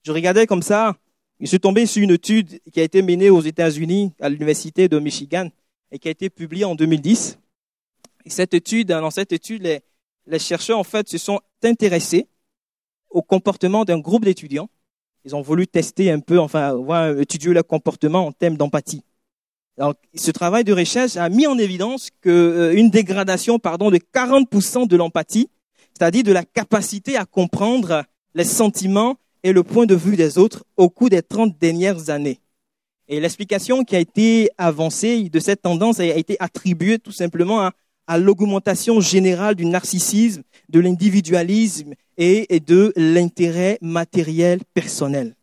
Je 0.04 0.12
regardais 0.12 0.48
comme 0.48 0.64
ça, 0.64 0.96
je 1.40 1.46
suis 1.46 1.60
tombé 1.60 1.86
sur 1.86 2.04
une 2.04 2.12
étude 2.12 2.60
qui 2.74 2.82
a 2.82 2.84
été 2.84 3.02
menée 3.04 3.30
aux 3.30 3.42
États-Unis 3.42 4.12
à 4.20 4.28
l'université 4.28 4.90
de 4.90 5.00
Michigan 5.00 5.48
et 5.92 6.00
qui 6.00 6.10
a 6.10 6.12
été 6.12 6.30
publiée 6.30 6.66
en 6.66 6.76
2010. 6.76 7.38
Et 8.26 8.30
cette 8.30 8.54
étude, 8.54 8.88
dans 8.88 9.12
cette 9.12 9.32
étude, 9.32 9.82
les 10.28 10.40
chercheurs, 10.40 10.80
en 10.80 10.84
fait, 10.84 11.08
se 11.08 11.18
sont 11.18 11.40
intéressés 11.64 12.28
au 13.10 13.22
comportement 13.22 13.86
d'un 13.86 14.00
groupe 14.00 14.26
d'étudiants. 14.26 14.70
Ils 15.26 15.36
ont 15.36 15.42
voulu 15.42 15.68
tester 15.68 16.12
un 16.12 16.20
peu, 16.20 16.40
enfin, 16.40 16.74
voir, 16.74 17.20
étudier 17.20 17.54
leur 17.54 17.66
comportement 17.66 18.28
en 18.28 18.32
termes 18.32 18.58
d'empathie. 18.58 19.04
Donc, 19.78 19.96
ce 20.14 20.32
travail 20.32 20.64
de 20.64 20.74
recherche 20.74 21.16
a 21.16 21.30
mis 21.30 21.48
en 21.48 21.58
évidence 21.58 22.10
que 22.22 22.30
euh, 22.30 22.76
une 22.76 22.90
dégradation, 22.90 23.60
pardon, 23.60 23.90
de 23.90 23.98
40% 23.98 24.88
de 24.88 24.98
l'empathie, 24.98 25.50
c'est-à-dire 25.94 26.24
de 26.24 26.34
la 26.34 26.44
capacité 26.44 27.16
à 27.16 27.26
comprendre 27.26 28.04
les 28.36 28.44
sentiments 28.44 29.18
et 29.44 29.54
le 29.54 29.64
point 29.64 29.86
de 29.86 29.96
vue 29.96 30.18
des 30.18 30.38
autres 30.38 30.66
au 30.76 30.90
cours 30.90 31.10
des 31.10 31.22
30 31.22 31.58
dernières 31.58 32.10
années. 32.10 32.40
Et 33.08 33.20
l'explication 33.20 33.84
qui 33.84 33.96
a 33.96 34.00
été 34.00 34.50
avancée 34.58 35.30
de 35.30 35.40
cette 35.40 35.62
tendance 35.62 36.00
a 36.00 36.06
été 36.06 36.38
attribuée 36.40 37.00
tout 37.00 37.12
simplement 37.12 37.62
à 37.62 37.72
à 38.10 38.18
l'augmentation 38.18 39.00
générale 39.00 39.54
du 39.54 39.68
narcissisme, 39.68 40.42
de 40.68 40.80
l'individualisme 40.80 41.94
et 42.18 42.60
de 42.60 42.92
l'intérêt 42.96 43.78
matériel 43.84 44.62
personnel. 44.74 45.36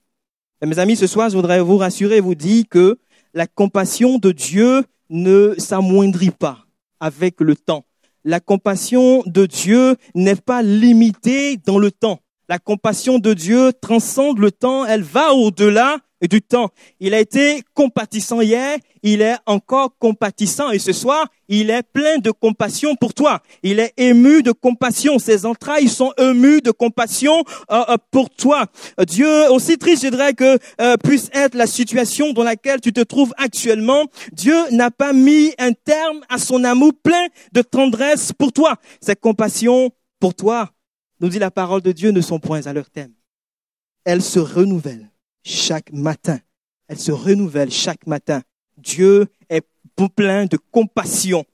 mes 0.60 0.78
amis, 0.80 0.96
ce 0.96 1.06
soir, 1.06 1.30
je 1.30 1.36
voudrais 1.36 1.60
vous 1.60 1.76
rassurer 1.76 2.18
vous 2.18 2.34
dire 2.34 2.64
que 2.68 2.98
la 3.34 3.46
compassion 3.46 4.18
de 4.18 4.32
Dieu 4.32 4.82
ne 5.10 5.54
s'amoindrit 5.58 6.32
pas 6.32 6.66
avec 6.98 7.40
le 7.40 7.54
temps. 7.54 7.84
La 8.24 8.40
compassion 8.40 9.22
de 9.26 9.46
Dieu 9.46 9.94
n'est 10.16 10.34
pas 10.34 10.60
limitée 10.62 11.58
dans 11.58 11.78
le 11.78 11.92
temps. 11.92 12.18
La 12.48 12.58
compassion 12.58 13.20
de 13.20 13.32
Dieu 13.32 13.72
transcende 13.80 14.40
le 14.40 14.50
temps, 14.50 14.84
elle 14.84 15.02
va 15.02 15.34
au-delà 15.34 15.98
du 16.22 16.40
temps. 16.40 16.70
Il 17.00 17.14
a 17.14 17.20
été 17.20 17.62
compatissant 17.74 18.40
hier, 18.40 18.78
il 19.02 19.22
est 19.22 19.36
encore 19.46 19.96
compatissant 19.98 20.70
et 20.70 20.78
ce 20.78 20.92
soir, 20.92 21.28
il 21.48 21.70
est 21.70 21.82
plein 21.82 22.18
de 22.18 22.30
compassion 22.30 22.96
pour 22.96 23.14
toi. 23.14 23.42
Il 23.62 23.78
est 23.78 23.92
ému 23.96 24.42
de 24.42 24.52
compassion. 24.52 25.18
Ses 25.18 25.46
entrailles 25.46 25.88
sont 25.88 26.12
émues 26.18 26.60
de 26.60 26.70
compassion 26.70 27.44
euh, 27.70 27.84
euh, 27.88 27.96
pour 28.10 28.30
toi. 28.30 28.66
Dieu, 29.06 29.50
aussi 29.50 29.78
triste, 29.78 30.04
je 30.04 30.08
dirais 30.08 30.34
que 30.34 30.58
euh, 30.80 30.96
puisse 30.96 31.30
être 31.32 31.54
la 31.54 31.66
situation 31.66 32.32
dans 32.32 32.44
laquelle 32.44 32.80
tu 32.80 32.92
te 32.92 33.02
trouves 33.02 33.34
actuellement, 33.36 34.06
Dieu 34.32 34.56
n'a 34.70 34.90
pas 34.90 35.12
mis 35.12 35.52
un 35.58 35.72
terme 35.72 36.20
à 36.28 36.38
son 36.38 36.64
amour 36.64 36.92
plein 37.02 37.26
de 37.52 37.62
tendresse 37.62 38.32
pour 38.32 38.52
toi. 38.52 38.76
Ses 39.00 39.16
compassions 39.16 39.90
pour 40.18 40.34
toi, 40.34 40.70
nous 41.20 41.28
dit 41.28 41.38
la 41.38 41.50
parole 41.50 41.82
de 41.82 41.92
Dieu, 41.92 42.10
ne 42.10 42.20
sont 42.20 42.40
point 42.40 42.66
à 42.66 42.72
leur 42.72 42.90
thème. 42.90 43.12
Elles 44.04 44.22
se 44.22 44.38
renouvellent 44.38 45.10
chaque 45.46 45.92
matin. 45.92 46.38
Elle 46.88 46.98
se 46.98 47.12
renouvelle 47.12 47.70
chaque 47.70 48.06
matin. 48.06 48.42
Dieu 48.76 49.26
est 49.48 49.62
plein 50.14 50.46
de 50.46 50.58
compassion. 50.70 51.44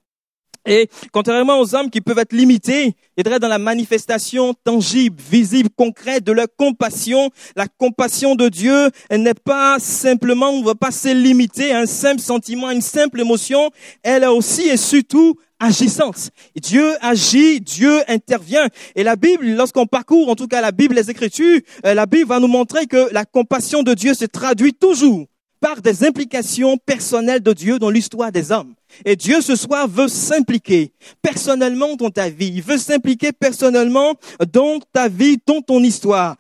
Et 0.65 0.89
contrairement 1.13 1.59
aux 1.59 1.75
hommes 1.75 1.91
qui 1.91 2.01
peuvent 2.01 2.19
être 2.19 2.33
limités, 2.33 2.95
il 3.17 3.25
dans 3.25 3.49
la 3.49 3.59
manifestation 3.59 4.55
tangible, 4.55 5.21
visible, 5.21 5.69
concrète 5.75 6.23
de 6.23 6.31
leur 6.31 6.47
compassion. 6.57 7.31
La 7.57 7.67
compassion 7.67 8.37
de 8.37 8.49
Dieu, 8.49 8.91
elle 9.11 9.23
n'est 9.23 9.35
pas 9.35 9.79
simplement, 9.81 10.51
on 10.51 10.61
ne 10.61 10.65
va 10.65 10.77
pas 10.77 10.93
se 10.93 11.13
limiter 11.13 11.73
à 11.73 11.81
un 11.81 11.87
simple 11.87 12.21
sentiment, 12.21 12.69
à 12.69 12.75
une 12.75 12.81
simple 12.81 13.21
émotion. 13.21 13.71
Elle 14.05 14.23
est 14.23 14.29
aussi 14.29 14.63
et 14.69 14.77
surtout 14.77 15.37
agissante. 15.63 16.31
Dieu 16.61 16.93
agit, 17.01 17.61
Dieu 17.61 18.03
intervient. 18.09 18.67
Et 18.97 19.03
la 19.03 19.17
Bible, 19.17 19.47
lorsqu'on 19.47 19.87
parcourt, 19.87 20.29
en 20.29 20.35
tout 20.35 20.49
cas 20.49 20.61
la 20.61 20.73
Bible, 20.73 20.95
les 20.95 21.11
Écritures, 21.11 21.61
euh, 21.87 21.95
la 21.95 22.07
Bible 22.07 22.29
va 22.29 22.41
nous 22.41 22.49
montrer 22.49 22.87
que 22.87 23.13
la 23.13 23.25
compassion 23.25 23.83
de 23.83 23.95
Dieu 23.95 24.15
se 24.15 24.25
traduit 24.25 24.75
toujours 24.75 25.27
par 25.61 25.81
des 25.81 26.05
implications 26.05 26.77
personnelles 26.77 27.41
de 27.41 27.53
Dieu 27.53 27.79
dans 27.79 27.91
l'histoire 27.91 28.33
des 28.33 28.51
hommes. 28.51 28.75
Et 29.05 29.15
Dieu 29.15 29.41
ce 29.41 29.55
soir 29.55 29.87
veut 29.87 30.09
s'impliquer 30.09 30.93
personnellement 31.23 31.95
dans 31.95 32.11
ta 32.11 32.29
vie. 32.29 32.51
Il 32.53 32.63
veut 32.63 32.79
s'impliquer 32.79 33.31
personnellement 33.31 34.15
dans 34.53 34.81
ta 34.93 35.09
vie, 35.09 35.39
dans 35.47 35.63
ton 35.63 35.81
histoire. 35.83 36.37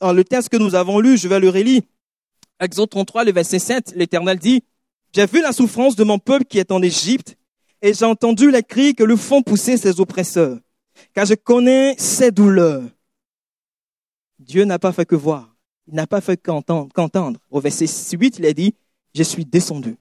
En 0.00 0.14
le 0.14 0.24
texte 0.24 0.48
que 0.48 0.56
nous 0.56 0.74
avons 0.74 0.98
lu, 0.98 1.18
je 1.18 1.28
vais 1.28 1.38
le 1.38 1.50
relire. 1.50 1.82
Exode 2.58 2.88
33, 2.88 3.24
le 3.24 3.32
verset 3.32 3.58
7, 3.58 3.92
l'Éternel 3.96 4.38
dit, 4.38 4.62
J'ai 5.14 5.26
vu 5.26 5.42
la 5.42 5.52
souffrance 5.52 5.94
de 5.94 6.04
mon 6.04 6.18
peuple 6.18 6.46
qui 6.46 6.58
est 6.58 6.72
en 6.72 6.80
Égypte 6.80 7.36
et 7.82 7.92
j'ai 7.92 8.04
entendu 8.04 8.50
les 8.50 8.62
cris 8.62 8.94
que 8.94 9.02
le 9.02 9.16
font 9.16 9.42
pousser 9.42 9.76
ses 9.76 10.00
oppresseurs, 10.00 10.58
car 11.12 11.26
je 11.26 11.34
connais 11.34 11.96
ses 11.98 12.30
douleurs. 12.30 12.84
Dieu 14.38 14.64
n'a 14.64 14.78
pas 14.78 14.92
fait 14.92 15.04
que 15.04 15.16
voir, 15.16 15.54
il 15.88 15.94
n'a 15.94 16.06
pas 16.06 16.20
fait 16.20 16.40
qu'entendre. 16.40 17.38
Au 17.50 17.60
verset 17.60 17.86
8, 17.86 18.38
il 18.38 18.46
a 18.46 18.52
dit, 18.52 18.74
je 19.14 19.24
suis 19.24 19.44
descendu 19.44 19.96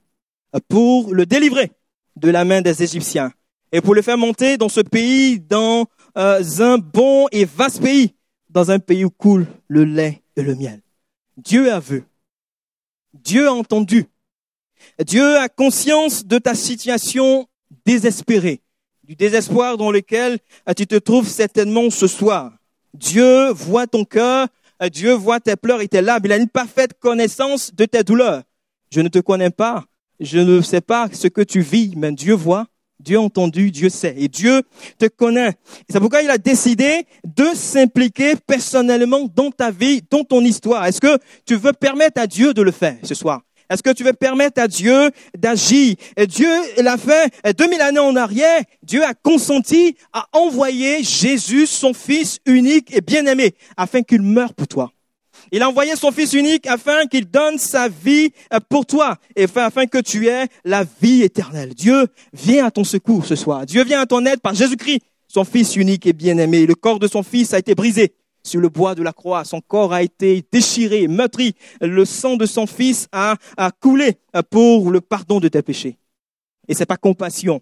pour 0.67 1.13
le 1.13 1.25
délivrer 1.25 1.71
de 2.15 2.29
la 2.29 2.45
main 2.45 2.61
des 2.61 2.83
Égyptiens 2.83 3.33
et 3.71 3.81
pour 3.81 3.95
le 3.95 4.01
faire 4.01 4.17
monter 4.17 4.57
dans 4.57 4.69
ce 4.69 4.81
pays, 4.81 5.39
dans 5.39 5.85
euh, 6.17 6.43
un 6.59 6.77
bon 6.77 7.27
et 7.31 7.45
vaste 7.45 7.81
pays, 7.81 8.13
dans 8.50 8.69
un 8.69 8.79
pays 8.79 9.05
où 9.05 9.09
coule 9.09 9.47
le 9.67 9.85
lait 9.85 10.21
et 10.35 10.43
le 10.43 10.55
miel. 10.55 10.81
Dieu 11.38 11.71
a 11.71 11.79
vu, 11.79 12.03
Dieu 13.13 13.47
a 13.47 13.53
entendu, 13.53 14.05
Dieu 15.03 15.38
a 15.38 15.50
conscience 15.50 16.25
de 16.25 16.38
ta 16.38 16.53
situation 16.53 17.47
désespéré, 17.85 18.61
du 19.03 19.15
désespoir 19.15 19.77
dans 19.77 19.91
lequel 19.91 20.39
euh, 20.69 20.73
tu 20.73 20.88
te 20.88 20.95
trouves 20.95 21.27
certainement 21.27 21.89
ce 21.89 22.07
soir. 22.07 22.51
Dieu 22.93 23.50
voit 23.51 23.88
ton 23.88 24.05
cœur, 24.05 24.47
euh, 24.81 24.89
Dieu 24.89 25.13
voit 25.13 25.39
tes 25.39 25.55
pleurs 25.55 25.81
et 25.81 25.88
tes 25.88 26.01
larmes, 26.01 26.21
il 26.25 26.31
a 26.31 26.38
une 26.38 26.50
parfaite 26.50 27.00
connaissance 27.00 27.73
de 27.73 27.85
tes 27.85 28.03
douleurs. 28.03 28.43
Je 28.91 29.01
ne 29.01 29.07
te 29.07 29.19
connais 29.19 29.50
pas, 29.50 29.85
je 30.19 30.39
ne 30.39 30.61
sais 30.61 30.81
pas 30.81 31.07
ce 31.11 31.27
que 31.27 31.41
tu 31.41 31.61
vis, 31.61 31.93
mais 31.95 32.11
Dieu 32.11 32.33
voit, 32.33 32.67
Dieu 33.01 33.17
a 33.17 33.21
entendu, 33.21 33.71
Dieu 33.71 33.89
sait. 33.89 34.13
Et 34.17 34.27
Dieu 34.27 34.61
te 34.97 35.05
connaît. 35.07 35.53
C'est 35.89 36.00
pourquoi 36.00 36.21
il 36.21 36.29
a 36.29 36.38
décidé 36.38 37.05
de 37.25 37.45
s'impliquer 37.55 38.35
personnellement 38.35 39.27
dans 39.33 39.51
ta 39.51 39.71
vie, 39.71 40.01
dans 40.09 40.23
ton 40.23 40.41
histoire. 40.41 40.85
Est-ce 40.85 41.01
que 41.01 41.17
tu 41.45 41.55
veux 41.55 41.73
permettre 41.73 42.21
à 42.21 42.27
Dieu 42.27 42.53
de 42.53 42.61
le 42.61 42.71
faire 42.71 42.97
ce 43.03 43.15
soir? 43.15 43.41
Est-ce 43.71 43.81
que 43.81 43.91
tu 43.91 44.03
veux 44.03 44.11
permettre 44.11 44.61
à 44.61 44.67
Dieu 44.67 45.11
d'agir? 45.37 45.95
Dieu 46.27 46.49
l'a 46.77 46.97
fait 46.97 47.33
2000 47.57 47.79
années 47.79 47.99
en 47.99 48.17
arrière. 48.17 48.61
Dieu 48.83 49.01
a 49.05 49.13
consenti 49.13 49.95
à 50.11 50.27
envoyer 50.33 51.03
Jésus, 51.03 51.67
son 51.67 51.93
Fils 51.93 52.39
unique 52.45 52.93
et 52.93 52.99
bien-aimé, 52.99 53.55
afin 53.77 54.01
qu'il 54.01 54.23
meure 54.23 54.53
pour 54.53 54.67
toi. 54.67 54.91
Il 55.53 55.61
a 55.63 55.69
envoyé 55.69 55.95
son 55.95 56.11
Fils 56.11 56.33
unique 56.33 56.67
afin 56.67 57.05
qu'il 57.05 57.29
donne 57.29 57.57
sa 57.57 57.87
vie 57.87 58.31
pour 58.67 58.85
toi 58.85 59.17
et 59.37 59.45
afin 59.55 59.85
que 59.85 59.99
tu 59.99 60.27
aies 60.27 60.47
la 60.65 60.83
vie 61.01 61.23
éternelle. 61.23 61.73
Dieu 61.73 62.07
vient 62.33 62.65
à 62.65 62.71
ton 62.71 62.83
secours 62.83 63.25
ce 63.25 63.37
soir. 63.37 63.65
Dieu 63.65 63.85
vient 63.85 64.01
à 64.01 64.05
ton 64.05 64.25
aide 64.25 64.41
par 64.41 64.53
Jésus-Christ, 64.53 65.01
son 65.29 65.45
Fils 65.45 65.77
unique 65.77 66.05
et 66.05 66.13
bien-aimé. 66.13 66.65
Le 66.65 66.75
corps 66.75 66.99
de 66.99 67.07
son 67.07 67.23
Fils 67.23 67.53
a 67.53 67.59
été 67.59 67.73
brisé 67.73 68.15
sur 68.43 68.60
le 68.60 68.69
bois 68.69 68.95
de 68.95 69.03
la 69.03 69.13
croix. 69.13 69.45
Son 69.45 69.62
corps 69.62 69.93
a 69.93 70.03
été 70.03 70.43
déchiré, 70.51 71.07
meurtri. 71.07 71.55
Le 71.79 72.05
sang 72.05 72.36
de 72.36 72.45
son 72.45 72.67
fils 72.67 73.07
a, 73.12 73.36
coulé 73.79 74.17
pour 74.50 74.91
le 74.91 75.01
pardon 75.01 75.39
de 75.39 75.48
tes 75.48 75.62
péchés. 75.62 75.98
Et 76.67 76.74
c'est 76.74 76.86
pas 76.86 76.98
compassion 76.98 77.62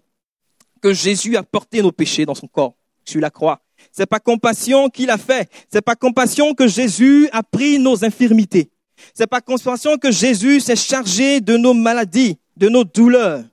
que 0.80 0.92
Jésus 0.92 1.36
a 1.36 1.42
porté 1.42 1.82
nos 1.82 1.92
péchés 1.92 2.24
dans 2.24 2.34
son 2.34 2.46
corps 2.46 2.74
sur 3.04 3.20
la 3.20 3.30
croix. 3.30 3.60
C'est 3.92 4.06
pas 4.06 4.20
compassion 4.20 4.88
qu'il 4.88 5.10
a 5.10 5.18
fait. 5.18 5.50
C'est 5.70 5.82
pas 5.82 5.96
compassion 5.96 6.54
que 6.54 6.68
Jésus 6.68 7.28
a 7.32 7.42
pris 7.42 7.78
nos 7.78 8.04
infirmités. 8.04 8.70
C'est 9.14 9.26
pas 9.26 9.40
compassion 9.40 9.96
que 9.96 10.10
Jésus 10.10 10.60
s'est 10.60 10.76
chargé 10.76 11.40
de 11.40 11.56
nos 11.56 11.74
maladies, 11.74 12.36
de 12.56 12.68
nos 12.68 12.84
douleurs. 12.84 13.44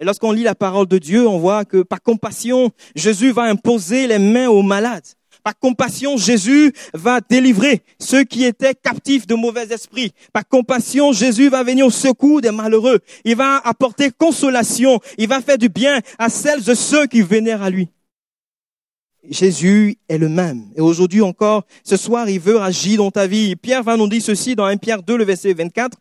Et 0.00 0.04
lorsqu'on 0.04 0.30
lit 0.30 0.44
la 0.44 0.54
parole 0.54 0.86
de 0.86 0.98
Dieu, 0.98 1.26
on 1.26 1.38
voit 1.38 1.64
que 1.64 1.82
par 1.82 2.00
compassion, 2.00 2.70
Jésus 2.94 3.32
va 3.32 3.42
imposer 3.42 4.06
les 4.06 4.20
mains 4.20 4.48
aux 4.48 4.62
malades. 4.62 5.06
Par 5.42 5.58
compassion, 5.58 6.16
Jésus 6.16 6.72
va 6.94 7.20
délivrer 7.20 7.82
ceux 7.98 8.24
qui 8.24 8.44
étaient 8.44 8.74
captifs 8.74 9.26
de 9.26 9.34
mauvais 9.34 9.72
esprits. 9.72 10.12
Par 10.32 10.46
compassion, 10.46 11.12
Jésus 11.12 11.48
va 11.48 11.62
venir 11.62 11.86
au 11.86 11.90
secours 11.90 12.40
des 12.40 12.50
malheureux. 12.50 13.00
Il 13.24 13.36
va 13.36 13.58
apporter 13.58 14.10
consolation. 14.10 15.00
Il 15.16 15.28
va 15.28 15.40
faire 15.40 15.58
du 15.58 15.68
bien 15.68 16.00
à 16.18 16.28
celles 16.28 16.68
et 16.68 16.74
ceux 16.74 17.06
qui 17.06 17.22
vénèrent 17.22 17.62
à 17.62 17.70
lui. 17.70 17.88
Jésus 19.28 19.98
est 20.08 20.18
le 20.18 20.28
même. 20.28 20.64
Et 20.76 20.80
aujourd'hui 20.80 21.20
encore, 21.20 21.64
ce 21.84 21.96
soir, 21.96 22.28
il 22.28 22.40
veut 22.40 22.60
agir 22.60 22.98
dans 22.98 23.10
ta 23.10 23.26
vie. 23.26 23.56
Pierre 23.56 23.82
va 23.82 23.96
nous 23.96 24.08
dire 24.08 24.22
ceci 24.22 24.56
dans 24.56 24.64
1 24.64 24.76
Pierre 24.78 25.02
2, 25.02 25.16
le 25.16 25.24
verset 25.24 25.52
24. 25.52 25.98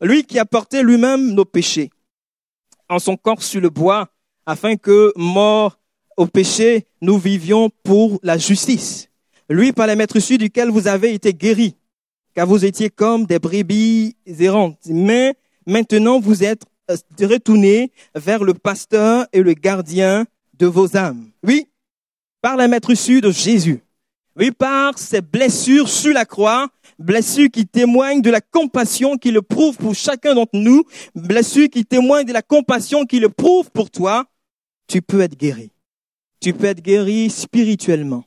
Lui 0.00 0.24
qui 0.24 0.38
a 0.38 0.44
porté 0.44 0.82
lui-même 0.82 1.32
nos 1.32 1.44
péchés 1.44 1.90
en 2.88 2.98
son 2.98 3.16
corps 3.16 3.42
sur 3.42 3.60
le 3.60 3.70
bois, 3.70 4.08
afin 4.44 4.76
que, 4.76 5.12
mort 5.16 5.78
au 6.16 6.26
péché, 6.26 6.86
nous 7.00 7.18
vivions 7.18 7.70
pour 7.82 8.18
la 8.22 8.38
justice. 8.38 9.08
Lui, 9.48 9.72
par 9.72 9.86
les 9.86 9.96
maîtres 9.96 10.16
issus 10.16 10.38
duquel 10.38 10.70
vous 10.70 10.88
avez 10.88 11.12
été 11.12 11.34
guéris, 11.34 11.76
car 12.34 12.46
vous 12.46 12.64
étiez 12.64 12.90
comme 12.90 13.26
des 13.26 13.38
brebis 13.38 14.16
errantes. 14.26 14.78
Mais 14.86 15.34
maintenant, 15.66 16.20
vous 16.20 16.44
êtes 16.44 16.62
euh, 16.90 16.96
retournés 17.20 17.92
vers 18.14 18.44
le 18.44 18.54
pasteur 18.54 19.26
et 19.32 19.42
le 19.42 19.54
gardien 19.54 20.24
de 20.58 20.66
vos 20.66 20.96
âmes. 20.96 21.30
Oui, 21.42 21.68
par 22.40 22.56
les 22.56 22.68
maîtres 22.68 22.90
issus 22.90 23.20
de 23.20 23.30
Jésus. 23.30 23.80
Oui, 24.36 24.50
par 24.50 24.98
ces 24.98 25.20
blessures 25.20 25.88
sur 25.88 26.14
la 26.14 26.24
croix, 26.24 26.68
blessures 26.98 27.50
qui 27.50 27.66
témoignent 27.66 28.22
de 28.22 28.30
la 28.30 28.40
compassion 28.40 29.18
qu'il 29.18 29.40
prouve 29.42 29.76
pour 29.76 29.94
chacun 29.94 30.34
d'entre 30.34 30.56
nous, 30.56 30.84
blessures 31.14 31.68
qui 31.68 31.84
témoignent 31.84 32.26
de 32.26 32.32
la 32.32 32.42
compassion 32.42 33.04
qu'il 33.04 33.28
prouve 33.28 33.70
pour 33.70 33.90
toi, 33.90 34.24
tu 34.86 35.02
peux 35.02 35.20
être 35.20 35.36
guéri. 35.36 35.70
Tu 36.42 36.52
peux 36.52 36.64
être 36.64 36.82
guéri 36.82 37.30
spirituellement. 37.30 38.24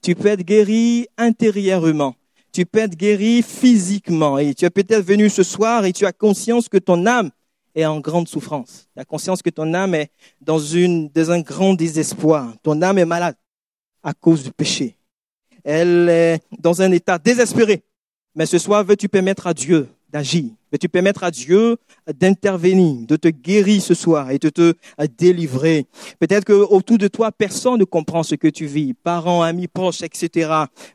Tu 0.00 0.14
peux 0.14 0.28
être 0.28 0.42
guéri 0.42 1.06
intérieurement. 1.18 2.14
Tu 2.50 2.64
peux 2.64 2.78
être 2.78 2.96
guéri 2.96 3.42
physiquement. 3.42 4.38
Et 4.38 4.54
tu 4.54 4.64
es 4.64 4.70
peut-être 4.70 5.04
venu 5.04 5.28
ce 5.28 5.42
soir 5.42 5.84
et 5.84 5.92
tu 5.92 6.06
as 6.06 6.12
conscience 6.12 6.66
que 6.66 6.78
ton 6.78 7.04
âme 7.04 7.30
est 7.74 7.84
en 7.84 8.00
grande 8.00 8.26
souffrance. 8.26 8.88
Tu 8.94 9.00
as 9.02 9.04
conscience 9.04 9.42
que 9.42 9.50
ton 9.50 9.74
âme 9.74 9.94
est 9.94 10.10
dans, 10.40 10.58
une, 10.58 11.10
dans 11.10 11.30
un 11.30 11.40
grand 11.40 11.74
désespoir. 11.74 12.54
Ton 12.62 12.80
âme 12.80 12.96
est 12.96 13.04
malade 13.04 13.36
à 14.02 14.14
cause 14.14 14.44
du 14.44 14.50
péché. 14.50 14.96
Elle 15.62 16.08
est 16.08 16.40
dans 16.58 16.80
un 16.80 16.90
état 16.90 17.18
désespéré. 17.18 17.82
Mais 18.34 18.46
ce 18.46 18.56
soir, 18.56 18.82
veux-tu 18.82 19.10
permettre 19.10 19.46
à 19.46 19.52
Dieu 19.52 19.88
d'agir. 20.10 20.44
Veux-tu 20.72 20.88
permettre 20.88 21.24
à 21.24 21.30
Dieu 21.30 21.76
d'intervenir, 22.18 23.06
de 23.06 23.16
te 23.16 23.28
guérir 23.28 23.80
ce 23.80 23.94
soir 23.94 24.30
et 24.30 24.38
de 24.38 24.48
te 24.48 24.74
délivrer. 25.18 25.86
Peut-être 26.18 26.44
que 26.44 26.52
autour 26.52 26.98
de 26.98 27.08
toi, 27.08 27.32
personne 27.32 27.78
ne 27.78 27.84
comprend 27.84 28.22
ce 28.22 28.34
que 28.34 28.48
tu 28.48 28.66
vis, 28.66 28.94
parents, 28.94 29.42
amis, 29.42 29.68
proches, 29.68 30.02
etc. 30.02 30.50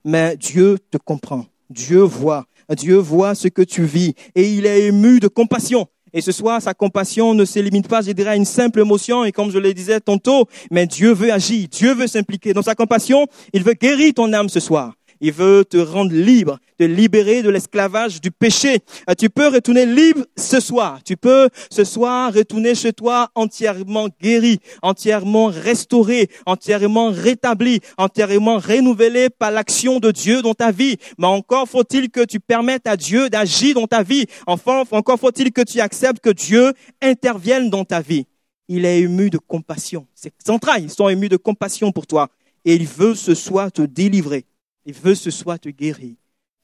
Mais 0.05 0.37
Dieu 0.37 0.77
te 0.91 0.97
comprend. 0.97 1.45
Dieu 1.69 2.01
voit. 2.01 2.45
Dieu 2.75 2.97
voit 2.97 3.35
ce 3.35 3.47
que 3.47 3.61
tu 3.61 3.83
vis 3.83 4.13
et 4.35 4.51
il 4.53 4.65
est 4.65 4.87
ému 4.87 5.19
de 5.19 5.27
compassion. 5.27 5.87
Et 6.13 6.21
ce 6.21 6.31
soir, 6.31 6.61
sa 6.61 6.75
compassion 6.75 7.33
ne 7.33 7.43
se 7.43 7.57
limite 7.59 7.87
pas, 7.87 8.01
je 8.01 8.11
dirais, 8.11 8.31
à 8.31 8.35
une 8.35 8.45
simple 8.45 8.79
émotion, 8.79 9.25
et 9.25 9.31
comme 9.31 9.49
je 9.49 9.57
le 9.57 9.73
disais 9.73 9.99
tantôt, 9.99 10.47
mais 10.69 10.85
Dieu 10.85 11.11
veut 11.11 11.33
agir, 11.33 11.67
Dieu 11.67 11.95
veut 11.95 12.05
s'impliquer. 12.05 12.53
Dans 12.53 12.61
sa 12.61 12.75
compassion, 12.75 13.25
il 13.51 13.63
veut 13.63 13.73
guérir 13.73 14.13
ton 14.13 14.31
âme 14.31 14.47
ce 14.47 14.59
soir. 14.59 14.93
Il 15.25 15.31
veut 15.31 15.63
te 15.63 15.77
rendre 15.77 16.13
libre, 16.13 16.59
te 16.77 16.83
libérer 16.83 17.43
de 17.43 17.49
l'esclavage 17.49 18.19
du 18.19 18.29
péché. 18.29 18.79
Euh, 19.09 19.13
tu 19.17 19.29
peux 19.29 19.47
retourner 19.47 19.85
libre 19.85 20.25
ce 20.35 20.59
soir. 20.59 20.99
Tu 21.05 21.15
peux 21.15 21.47
ce 21.71 21.85
soir 21.85 22.33
retourner 22.33 22.75
chez 22.75 22.91
toi 22.91 23.29
entièrement 23.33 24.09
guéri, 24.21 24.59
entièrement 24.81 25.45
restauré, 25.45 26.29
entièrement 26.45 27.09
rétabli, 27.09 27.79
entièrement 27.97 28.57
renouvelé 28.57 29.29
par 29.29 29.51
l'action 29.51 30.01
de 30.01 30.11
Dieu 30.11 30.41
dans 30.41 30.53
ta 30.53 30.71
vie. 30.71 30.97
Mais 31.17 31.27
encore 31.27 31.69
faut-il 31.69 32.09
que 32.09 32.25
tu 32.25 32.41
permettes 32.41 32.85
à 32.85 32.97
Dieu 32.97 33.29
d'agir 33.29 33.75
dans 33.75 33.87
ta 33.87 34.03
vie. 34.03 34.25
Enfin, 34.45 34.83
encore 34.91 35.21
faut-il 35.21 35.53
que 35.53 35.61
tu 35.61 35.79
acceptes 35.79 36.19
que 36.19 36.31
Dieu 36.31 36.73
intervienne 37.01 37.69
dans 37.69 37.85
ta 37.85 38.01
vie. 38.01 38.25
Il 38.67 38.83
est 38.83 38.99
ému 38.99 39.29
de 39.29 39.37
compassion. 39.37 40.05
Ses 40.15 40.33
entrailles 40.49 40.89
sont 40.89 41.07
émues 41.07 41.29
de 41.29 41.37
compassion 41.37 41.93
pour 41.93 42.07
toi. 42.07 42.27
Et 42.65 42.75
il 42.75 42.85
veut 42.85 43.15
ce 43.15 43.33
soir 43.33 43.71
te 43.71 43.83
délivrer. 43.83 44.45
Il 44.85 44.93
veut 44.93 45.15
ce 45.15 45.31
soir 45.31 45.59
te 45.59 45.69
guérir, 45.69 46.15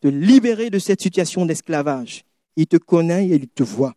te 0.02 0.08
libérer 0.08 0.70
de 0.70 0.80
cette 0.80 1.02
situation 1.02 1.46
d'esclavage. 1.46 2.26
Il 2.56 2.68
te 2.68 2.78
connaît 2.78 3.28
et 3.28 3.36
il 3.36 3.48
te 3.48 3.64
voit. 3.64 3.96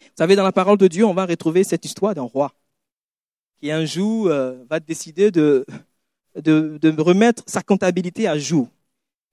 Vous 0.00 0.18
savez, 0.18 0.36
dans 0.36 0.44
la 0.44 0.52
parole 0.52 0.78
de 0.78 0.86
Dieu, 0.86 1.04
on 1.04 1.14
va 1.14 1.26
retrouver 1.26 1.64
cette 1.64 1.84
histoire 1.84 2.14
d'un 2.14 2.22
roi 2.22 2.52
qui 3.60 3.70
un 3.70 3.84
jour 3.84 4.26
euh, 4.26 4.62
va 4.68 4.80
décider 4.80 5.30
de, 5.30 5.64
de, 6.34 6.78
de 6.78 7.00
remettre 7.00 7.42
sa 7.46 7.62
comptabilité 7.62 8.28
à 8.28 8.38
jour. 8.38 8.68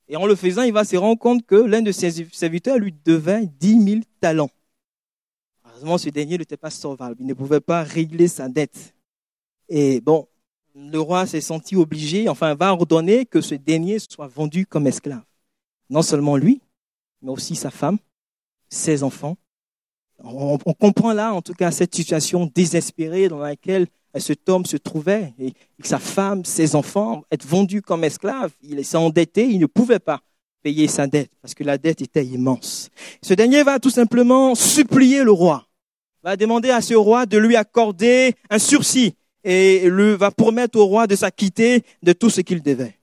Et 0.07 0.15
en 0.15 0.25
le 0.25 0.35
faisant, 0.35 0.63
il 0.63 0.73
va 0.73 0.83
se 0.83 0.95
rendre 0.95 1.19
compte 1.19 1.45
que 1.45 1.55
l'un 1.55 1.81
de 1.81 1.91
ses 1.91 2.25
serviteurs 2.31 2.77
lui 2.77 2.93
devait 3.05 3.45
10 3.45 3.83
000 3.83 4.01
talents. 4.19 4.49
Heureusement, 5.65 5.97
ce 5.97 6.09
dernier 6.09 6.37
n'était 6.37 6.57
pas 6.57 6.69
sauvable. 6.69 7.15
Il 7.19 7.27
ne 7.27 7.33
pouvait 7.33 7.61
pas 7.61 7.83
régler 7.83 8.27
sa 8.27 8.49
dette. 8.49 8.93
Et 9.69 10.01
bon, 10.01 10.27
le 10.75 10.99
roi 10.99 11.25
s'est 11.25 11.41
senti 11.41 11.75
obligé, 11.75 12.29
enfin 12.29 12.55
va 12.55 12.73
ordonner 12.73 13.25
que 13.25 13.41
ce 13.41 13.55
dernier 13.55 13.99
soit 13.99 14.27
vendu 14.27 14.65
comme 14.65 14.87
esclave. 14.87 15.23
Non 15.89 16.01
seulement 16.01 16.37
lui, 16.37 16.61
mais 17.21 17.31
aussi 17.31 17.55
sa 17.55 17.71
femme, 17.71 17.97
ses 18.69 19.03
enfants. 19.03 19.37
On, 20.23 20.57
comprend 20.57 21.13
là, 21.13 21.33
en 21.33 21.41
tout 21.41 21.53
cas, 21.53 21.71
cette 21.71 21.95
situation 21.95 22.49
désespérée 22.53 23.27
dans 23.27 23.39
laquelle 23.39 23.87
cet 24.17 24.47
homme 24.49 24.65
se 24.65 24.77
trouvait, 24.77 25.33
et 25.39 25.51
que 25.51 25.87
sa 25.87 25.99
femme, 25.99 26.45
ses 26.45 26.75
enfants, 26.75 27.23
être 27.31 27.45
vendus 27.45 27.81
comme 27.81 28.03
esclaves. 28.03 28.51
Il 28.61 28.83
s'est 28.85 28.97
endetté, 28.97 29.47
il 29.47 29.59
ne 29.59 29.65
pouvait 29.65 29.99
pas 29.99 30.21
payer 30.61 30.87
sa 30.87 31.07
dette, 31.07 31.31
parce 31.41 31.55
que 31.55 31.63
la 31.63 31.77
dette 31.77 32.01
était 32.01 32.25
immense. 32.25 32.89
Ce 33.23 33.33
dernier 33.33 33.63
va 33.63 33.79
tout 33.79 33.89
simplement 33.89 34.53
supplier 34.53 35.23
le 35.23 35.31
roi, 35.31 35.65
va 36.23 36.37
demander 36.37 36.69
à 36.69 36.81
ce 36.81 36.93
roi 36.93 37.25
de 37.25 37.37
lui 37.39 37.55
accorder 37.55 38.35
un 38.49 38.59
sursis, 38.59 39.15
et 39.43 39.89
lui 39.89 40.15
va 40.15 40.31
promettre 40.31 40.77
au 40.77 40.85
roi 40.85 41.07
de 41.07 41.15
s'acquitter 41.15 41.83
de 42.03 42.13
tout 42.13 42.29
ce 42.29 42.41
qu'il 42.41 42.61
devait. 42.61 42.95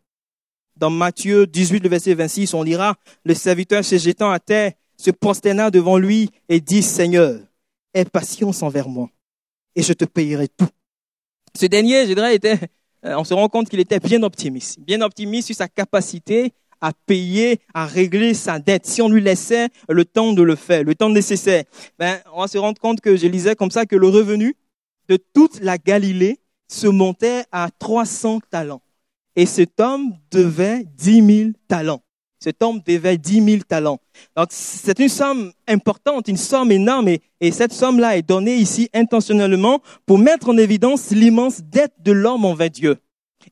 Dans 0.77 0.91
Matthieu 0.91 1.47
18, 1.47 1.81
le 1.81 1.89
verset 1.89 2.15
26, 2.15 2.55
on 2.55 2.63
lira, 2.63 2.97
le 3.25 3.35
serviteur 3.35 3.85
se 3.85 3.99
jetant 3.99 4.31
à 4.31 4.39
terre, 4.39 4.73
se 4.97 5.11
prosterna 5.11 5.71
devant 5.71 5.99
lui 5.99 6.31
et 6.49 6.61
dit, 6.61 6.83
Seigneur, 6.83 7.41
aie 7.95 8.05
patience 8.05 8.63
envers 8.63 8.89
moi 8.89 9.11
et 9.79 9.83
je 9.83 9.93
te 9.93 10.05
payerai 10.05 10.49
tout. 10.49 10.69
Ce 11.57 11.67
dernier, 11.67 12.07
je 12.07 12.13
dirais, 12.13 12.35
était, 12.35 12.59
euh, 13.05 13.15
on 13.17 13.25
se 13.25 13.33
rend 13.33 13.49
compte 13.49 13.69
qu'il 13.69 13.81
était 13.81 14.01
bien 14.01 14.23
optimiste, 14.25 14.81
bien 14.81 15.01
optimiste 15.01 15.47
sur 15.47 15.57
sa 15.57 15.69
capacité 15.69 16.53
à 16.81 16.93
payer, 17.07 17.61
à 17.75 17.87
régler 17.87 18.35
sa 18.35 18.59
dette, 18.59 18.87
si 18.87 19.03
on 19.03 19.09
lui 19.09 19.21
laissait 19.21 19.69
le 19.89 20.05
temps 20.05 20.33
de 20.33 20.43
le 20.43 20.57
faire, 20.57 20.83
le 20.85 20.95
temps 20.95 21.09
nécessaire. 21.09 21.65
Ben, 21.99 22.19
on 22.33 22.41
va 22.41 22.49
se 22.49 22.59
rendre 22.59 22.81
compte 22.81 23.01
que 23.01 23.17
je 23.17 23.27
lisais 23.27 23.55
comme 23.55 23.71
ça 23.71 23.87
que 23.87 23.97
le 23.97 24.09
revenu 24.09 24.57
de 25.09 25.17
toute 25.17 25.61
la 25.61 25.79
Galilée 25.79 26.39
se 26.69 26.87
montait 26.87 27.45
à 27.51 27.71
300 27.79 28.41
talents. 28.51 28.83
Et 29.37 29.47
cet 29.47 29.81
homme 29.81 30.15
devait 30.31 30.85
10 30.97 31.37
000 31.39 31.51
talents. 31.67 32.03
Cet 32.41 32.63
homme 32.63 32.81
devait 32.87 33.19
10 33.19 33.45
000 33.45 33.63
talents. 33.67 33.99
Donc, 34.37 34.49
c'est 34.51 34.99
une 34.99 35.09
somme 35.09 35.53
importante, 35.67 36.29
une 36.29 36.37
somme 36.37 36.71
énorme. 36.71 37.09
Et, 37.41 37.53
cette 37.53 37.73
somme-là 37.73 38.17
est 38.17 38.23
donnée 38.23 38.57
ici 38.57 38.89
intentionnellement 38.95 39.81
pour 40.07 40.19
mettre 40.19 40.51
en 40.51 40.57
évidence 40.57 41.11
l'immense 41.11 41.61
dette 41.63 41.95
de 42.01 42.13
l'homme 42.13 42.45
envers 42.45 42.71
Dieu. 42.71 42.97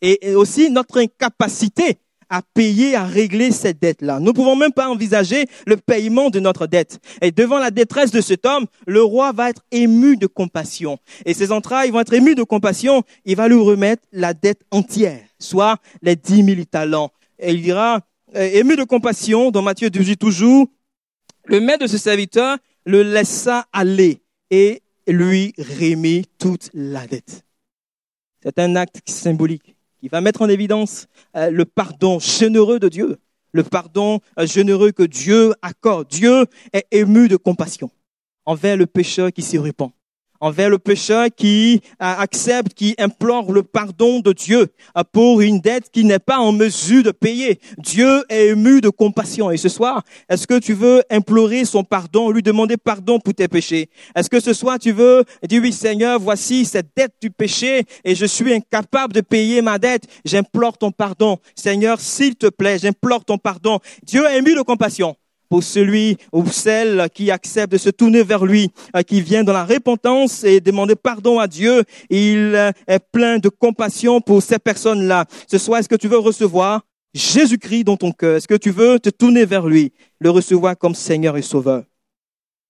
et 0.02 0.34
aussi 0.34 0.70
notre 0.70 1.00
incapacité 1.00 1.98
à 2.28 2.42
payer, 2.42 2.94
à 2.96 3.04
régler 3.04 3.50
cette 3.50 3.80
dette-là. 3.80 4.18
Nous 4.20 4.26
ne 4.26 4.32
pouvons 4.32 4.56
même 4.56 4.72
pas 4.72 4.88
envisager 4.88 5.46
le 5.66 5.76
paiement 5.76 6.30
de 6.30 6.40
notre 6.40 6.66
dette. 6.66 6.98
Et 7.22 7.30
devant 7.30 7.58
la 7.58 7.70
détresse 7.70 8.10
de 8.10 8.20
cet 8.20 8.46
homme, 8.46 8.66
le 8.86 9.02
roi 9.02 9.32
va 9.32 9.50
être 9.50 9.62
ému 9.70 10.16
de 10.16 10.26
compassion. 10.26 10.98
Et 11.24 11.34
ses 11.34 11.52
entrailles 11.52 11.90
vont 11.90 12.00
être 12.00 12.14
émues 12.14 12.34
de 12.34 12.42
compassion. 12.42 13.02
Il 13.24 13.36
va 13.36 13.48
lui 13.48 13.60
remettre 13.60 14.02
la 14.12 14.34
dette 14.34 14.62
entière, 14.70 15.22
soit 15.38 15.76
les 16.02 16.16
dix 16.16 16.42
mille 16.42 16.66
talents. 16.66 17.10
Et 17.38 17.52
il 17.52 17.62
dira, 17.62 18.00
euh, 18.34 18.50
ému 18.52 18.76
de 18.76 18.84
compassion, 18.84 19.50
dans 19.50 19.62
Matthieu 19.62 19.90
18 19.90 20.16
toujours, 20.16 20.66
le 21.44 21.60
maître 21.60 21.82
de 21.82 21.86
ce 21.86 21.98
serviteur 21.98 22.58
le 22.86 23.02
laissa 23.02 23.66
aller 23.72 24.22
et 24.50 24.82
lui 25.08 25.52
remit 25.58 26.24
toute 26.38 26.70
la 26.72 27.06
dette. 27.06 27.44
C'est 28.42 28.58
un 28.58 28.76
acte 28.76 29.02
symbolique 29.06 29.75
il 30.06 30.10
va 30.10 30.20
mettre 30.20 30.42
en 30.42 30.48
évidence 30.48 31.08
euh, 31.34 31.50
le 31.50 31.64
pardon 31.64 32.20
généreux 32.20 32.78
de 32.78 32.88
Dieu, 32.88 33.18
le 33.50 33.64
pardon 33.64 34.20
euh, 34.38 34.46
généreux 34.46 34.92
que 34.92 35.02
Dieu 35.02 35.52
accorde. 35.62 36.06
Dieu 36.06 36.46
est 36.72 36.86
ému 36.92 37.26
de 37.26 37.34
compassion 37.34 37.90
envers 38.44 38.76
le 38.76 38.86
pécheur 38.86 39.32
qui 39.32 39.42
s'y 39.42 39.58
répand 39.58 39.90
envers 40.40 40.70
le 40.70 40.78
pécheur 40.78 41.28
qui 41.34 41.80
euh, 42.02 42.14
accepte, 42.18 42.74
qui 42.74 42.94
implore 42.98 43.52
le 43.52 43.62
pardon 43.62 44.20
de 44.20 44.32
Dieu 44.32 44.68
euh, 44.96 45.02
pour 45.12 45.40
une 45.40 45.60
dette 45.60 45.90
qu'il 45.90 46.06
n'est 46.06 46.18
pas 46.18 46.38
en 46.38 46.52
mesure 46.52 47.02
de 47.02 47.10
payer. 47.10 47.58
Dieu 47.78 48.24
est 48.28 48.48
ému 48.48 48.80
de 48.80 48.88
compassion. 48.88 49.50
Et 49.50 49.56
ce 49.56 49.68
soir, 49.68 50.02
est-ce 50.28 50.46
que 50.46 50.58
tu 50.58 50.74
veux 50.74 51.02
implorer 51.10 51.64
son 51.64 51.84
pardon, 51.84 52.30
lui 52.30 52.42
demander 52.42 52.76
pardon 52.76 53.18
pour 53.18 53.34
tes 53.34 53.48
péchés? 53.48 53.88
Est-ce 54.14 54.30
que 54.30 54.40
ce 54.40 54.52
soir 54.52 54.78
tu 54.78 54.92
veux 54.92 55.24
dire 55.48 55.62
oui 55.62 55.72
Seigneur, 55.72 56.18
voici 56.20 56.64
cette 56.64 56.88
dette 56.96 57.14
du 57.20 57.30
péché 57.30 57.84
et 58.04 58.14
je 58.14 58.26
suis 58.26 58.52
incapable 58.52 59.12
de 59.12 59.20
payer 59.20 59.62
ma 59.62 59.78
dette. 59.78 60.04
J'implore 60.24 60.78
ton 60.78 60.90
pardon. 60.90 61.38
Seigneur, 61.54 62.00
s'il 62.00 62.36
te 62.36 62.46
plaît, 62.46 62.78
j'implore 62.78 63.24
ton 63.24 63.38
pardon. 63.38 63.80
Dieu 64.02 64.24
est 64.26 64.38
ému 64.38 64.54
de 64.54 64.62
compassion 64.62 65.16
pour 65.48 65.62
celui 65.62 66.16
ou 66.32 66.46
celle 66.46 67.08
qui 67.14 67.30
accepte 67.30 67.72
de 67.72 67.78
se 67.78 67.90
tourner 67.90 68.22
vers 68.22 68.44
lui, 68.44 68.70
euh, 68.94 69.02
qui 69.02 69.20
vient 69.20 69.44
dans 69.44 69.52
la 69.52 69.64
repentance 69.64 70.44
et 70.44 70.60
demander 70.60 70.96
pardon 70.96 71.38
à 71.38 71.46
Dieu. 71.46 71.84
Il 72.10 72.54
est 72.86 73.04
plein 73.12 73.38
de 73.38 73.48
compassion 73.48 74.20
pour 74.20 74.42
ces 74.42 74.58
personnes-là. 74.58 75.26
Ce 75.46 75.58
soir, 75.58 75.80
est-ce 75.80 75.88
que 75.88 75.96
tu 75.96 76.08
veux 76.08 76.18
recevoir 76.18 76.82
Jésus-Christ 77.14 77.84
dans 77.84 77.96
ton 77.96 78.12
cœur? 78.12 78.36
Est-ce 78.36 78.48
que 78.48 78.54
tu 78.54 78.70
veux 78.70 78.98
te 78.98 79.10
tourner 79.10 79.44
vers 79.44 79.66
lui, 79.66 79.92
le 80.20 80.30
recevoir 80.30 80.76
comme 80.76 80.94
Seigneur 80.94 81.36
et 81.36 81.42
Sauveur? 81.42 81.84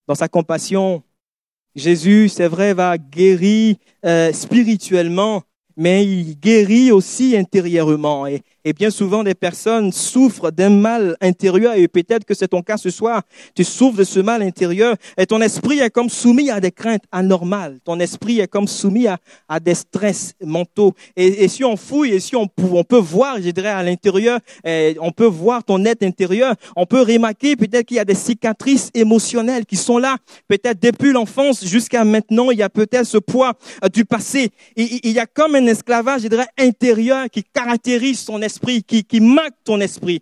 Dans 0.07 0.15
sa 0.15 0.27
compassion, 0.27 1.03
Jésus, 1.75 2.29
c'est 2.29 2.47
vrai, 2.47 2.73
va 2.73 2.97
guérir 2.97 3.75
euh, 4.05 4.33
spirituellement, 4.33 5.43
mais 5.75 6.05
il 6.05 6.39
guérit 6.39 6.91
aussi 6.91 7.37
intérieurement. 7.37 8.25
Et 8.67 8.73
bien 8.73 8.89
souvent, 8.89 9.23
des 9.23 9.33
personnes 9.33 9.93
souffrent 9.93 10.51
d'un 10.51 10.69
mal 10.69 11.15
intérieur 11.21 11.75
et 11.75 11.87
peut-être 11.87 12.25
que 12.25 12.33
c'est 12.33 12.49
ton 12.49 12.61
cas 12.61 12.75
ce 12.75 12.89
soir. 12.89 13.21
Tu 13.55 13.63
souffres 13.63 13.99
de 13.99 14.03
ce 14.03 14.19
mal 14.19 14.41
intérieur 14.41 14.97
et 15.17 15.25
ton 15.25 15.39
esprit 15.39 15.79
est 15.79 15.89
comme 15.89 16.09
soumis 16.09 16.51
à 16.51 16.59
des 16.59 16.71
craintes 16.71 17.05
anormales. 17.09 17.79
Ton 17.85 17.97
esprit 18.01 18.41
est 18.41 18.47
comme 18.49 18.67
soumis 18.67 19.07
à, 19.07 19.59
des 19.61 19.73
stress 19.73 20.33
mentaux. 20.43 20.93
Et, 21.15 21.47
si 21.47 21.63
on 21.63 21.77
fouille 21.77 22.11
et 22.11 22.19
si 22.19 22.35
on, 22.35 22.49
on 22.73 22.83
peut 22.83 22.97
voir, 22.97 23.37
je 23.41 23.51
dirais, 23.51 23.69
à 23.69 23.81
l'intérieur, 23.83 24.41
on 24.65 25.13
peut 25.13 25.23
voir 25.23 25.63
ton 25.63 25.85
être 25.85 26.03
intérieur, 26.03 26.53
on 26.75 26.85
peut 26.85 27.03
remarquer 27.03 27.55
peut-être 27.55 27.85
qu'il 27.85 27.95
y 27.95 28.01
a 28.01 28.05
des 28.05 28.15
cicatrices 28.15 28.91
émotionnelles 28.93 29.65
qui 29.65 29.77
sont 29.77 29.97
là. 29.97 30.17
Peut-être 30.49 30.81
depuis 30.81 31.13
l'enfance 31.13 31.63
jusqu'à 31.65 32.03
maintenant, 32.03 32.51
il 32.51 32.57
y 32.57 32.63
a 32.63 32.69
peut-être 32.69 33.05
ce 33.05 33.17
poids 33.17 33.53
euh, 33.85 33.87
du 33.87 34.03
passé. 34.03 34.49
Il, 34.75 34.99
il 35.03 35.11
y 35.13 35.19
a 35.19 35.25
comme 35.25 35.55
un 35.55 35.67
esclavage, 35.67 36.23
je 36.23 36.27
dirais, 36.27 36.47
intérieur 36.57 37.29
qui 37.31 37.45
caractérise 37.45 38.19
son 38.19 38.41
esprit 38.41 38.56
qui, 38.59 39.03
qui 39.03 39.19
marque 39.19 39.55
ton 39.63 39.79
esprit. 39.79 40.21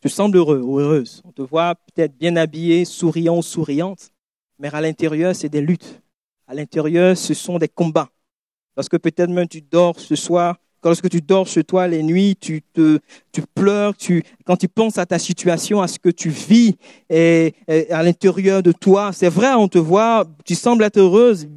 Tu 0.00 0.08
sembles 0.08 0.38
heureux 0.38 0.60
ou 0.60 0.78
heureuse. 0.78 1.22
On 1.24 1.32
te 1.32 1.42
voit 1.42 1.74
peut-être 1.74 2.16
bien 2.16 2.36
habillé, 2.36 2.84
souriant 2.84 3.38
ou 3.38 3.42
souriante, 3.42 4.10
mais 4.58 4.72
à 4.72 4.80
l'intérieur, 4.80 5.34
c'est 5.34 5.48
des 5.48 5.60
luttes. 5.60 6.00
À 6.46 6.54
l'intérieur, 6.54 7.16
ce 7.16 7.34
sont 7.34 7.58
des 7.58 7.68
combats. 7.68 8.08
Parce 8.74 8.88
que 8.88 8.96
peut-être 8.96 9.30
même 9.30 9.48
tu 9.48 9.60
dors 9.60 9.98
ce 10.00 10.16
soir 10.16 10.56
lorsque 10.84 11.08
tu 11.08 11.20
dors 11.20 11.46
chez 11.46 11.64
toi 11.64 11.86
les 11.88 12.02
nuits, 12.02 12.36
tu 12.40 12.62
te, 12.62 12.98
pleures, 13.54 13.96
tu, 13.96 14.22
quand 14.44 14.56
tu 14.56 14.68
penses 14.68 14.98
à 14.98 15.06
ta 15.06 15.18
situation, 15.18 15.82
à 15.82 15.88
ce 15.88 15.98
que 15.98 16.10
tu 16.10 16.30
vis 16.30 16.76
et, 17.08 17.54
à 17.90 18.02
l'intérieur 18.02 18.62
de 18.62 18.72
toi, 18.72 19.12
c'est 19.12 19.28
vrai, 19.28 19.52
on 19.54 19.68
te 19.68 19.78
voit, 19.78 20.24
tu 20.44 20.54
sembles 20.54 20.84
être 20.84 20.98
heureuse, 20.98 21.48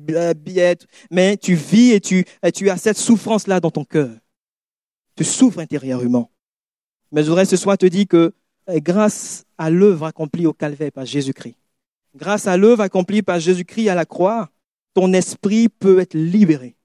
mais 1.11 1.37
tu 1.37 1.55
vis 1.55 1.91
et 1.91 1.99
tu, 1.99 2.25
et 2.43 2.51
tu 2.51 2.69
as 2.69 2.77
cette 2.77 2.97
souffrance-là 2.97 3.59
dans 3.59 3.71
ton 3.71 3.85
cœur. 3.85 4.09
Tu 5.15 5.23
souffres 5.23 5.59
intérieurement. 5.59 6.31
Mais 7.11 7.23
je 7.23 7.29
voudrais 7.29 7.45
ce 7.45 7.57
soir 7.57 7.77
te 7.77 7.85
dire 7.85 8.07
que 8.07 8.33
eh, 8.67 8.81
grâce 8.81 9.45
à 9.57 9.69
l'œuvre 9.69 10.05
accomplie 10.05 10.47
au 10.47 10.53
calvaire 10.53 10.91
par 10.91 11.05
Jésus-Christ, 11.05 11.55
grâce 12.15 12.47
à 12.47 12.57
l'œuvre 12.57 12.81
accomplie 12.81 13.21
par 13.21 13.39
Jésus-Christ 13.39 13.89
à 13.89 13.95
la 13.95 14.05
croix, 14.05 14.49
ton 14.93 15.13
esprit 15.13 15.69
peut 15.69 15.99
être 15.99 16.15
libéré 16.15 16.75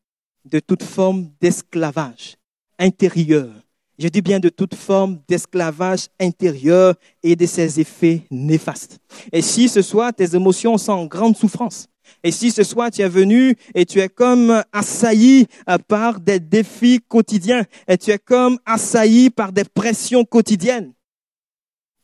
de 0.45 0.61
toute 0.61 0.83
forme 0.83 1.31
d'esclavage 1.41 2.37
intérieur. 2.79 3.49
Je 3.99 4.09
dis 4.09 4.23
bien 4.23 4.39
de 4.39 4.49
toute 4.49 4.75
forme 4.75 5.19
d'esclavage 5.27 6.07
intérieur 6.21 6.95
et 7.23 7.35
de 7.35 7.47
ses 7.47 7.81
effets 7.81 8.23
néfastes. 8.31 8.99
Et 9.33 9.43
si 9.43 9.69
ce 9.69 9.83
soir 9.83 10.13
tes 10.15 10.37
émotions 10.37 10.79
sont 10.79 10.93
en 10.93 11.07
grande 11.07 11.37
souffrance, 11.37 11.89
et 12.23 12.31
si 12.33 12.51
ce 12.51 12.63
soir 12.63 12.91
tu 12.91 13.03
es 13.03 13.09
venu 13.09 13.57
et 13.75 13.87
tu 13.87 14.01
es 14.01 14.09
comme 14.09 14.63
assailli 14.73 15.47
euh, 15.69 15.79
par 15.79 16.21
des 16.21 16.41
défis 16.41 17.01
quotidiens, 17.07 17.65
et 17.87 17.99
tu 17.99 18.11
es 18.11 18.19
comme 18.19 18.59
assailli 18.67 19.31
par 19.31 19.53
des 19.53 19.65
pressions 19.65 20.25
quotidiennes, 20.25 20.93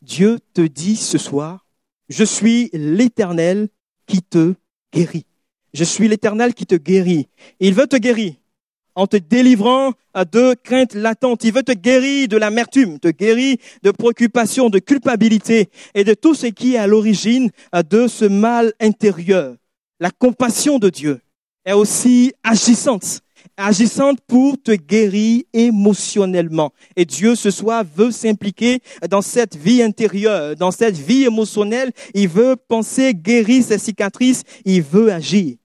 Dieu 0.03 0.39
te 0.53 0.61
dit 0.61 0.97
ce 0.97 1.19
soir, 1.19 1.67
je 2.09 2.25
suis 2.25 2.71
l'Éternel 2.73 3.69
qui 4.07 4.23
te 4.23 4.55
guérit. 4.93 5.27
Je 5.73 5.85
suis 5.85 6.09
l'Éternel 6.09 6.55
qui 6.55 6.67
te 6.67 6.75
guérit. 6.75 7.29
Il 7.59 7.75
veut 7.75 7.87
te 7.87 7.97
guérir 7.97 8.35
en 8.95 9.07
te 9.07 9.17
délivrant 9.17 9.93
de 10.15 10.55
craintes 10.55 10.95
latentes. 10.95 11.45
Il 11.45 11.53
veut 11.53 11.63
te 11.63 11.73
guérir 11.73 12.29
de 12.29 12.37
l'amertume, 12.37 13.01
te 13.01 13.09
guérir 13.09 13.57
de 13.83 13.91
préoccupations, 13.91 14.71
de 14.71 14.79
culpabilité 14.79 15.69
et 15.95 16.05
de 16.05 16.15
tout 16.15 16.35
ce 16.35 16.47
qui 16.47 16.75
est 16.75 16.79
à 16.79 16.87
l'origine 16.87 17.51
de 17.91 18.07
ce 18.07 18.25
mal 18.25 18.73
intérieur. 18.81 19.57
La 20.05 20.11
compassion 20.11 20.79
de 20.79 20.91
Dieu 20.91 21.19
est 21.65 21.73
aussi 21.73 22.35
agissante, 22.43 23.23
agissante 23.57 24.19
pour 24.27 24.61
te 24.63 24.73
guérir 24.73 25.45
émotionnellement. 25.55 26.75
Et 26.95 27.07
Dieu 27.07 27.35
ce 27.35 27.51
soir 27.51 27.85
veut 27.97 28.11
s'impliquer 28.11 28.81
dans 29.09 29.23
cette 29.23 29.57
vie 29.57 29.83
intérieure, 29.83 30.57
dans 30.57 30.73
cette 30.73 30.99
vie 30.99 31.25
émotionnelle. 31.25 31.91
Il 32.13 32.29
veut 32.29 32.55
penser 32.55 33.15
guérir 33.15 33.65
ses 33.65 33.79
cicatrices, 33.79 34.43
il 34.67 34.83
veut 34.83 35.11
agir 35.11 35.57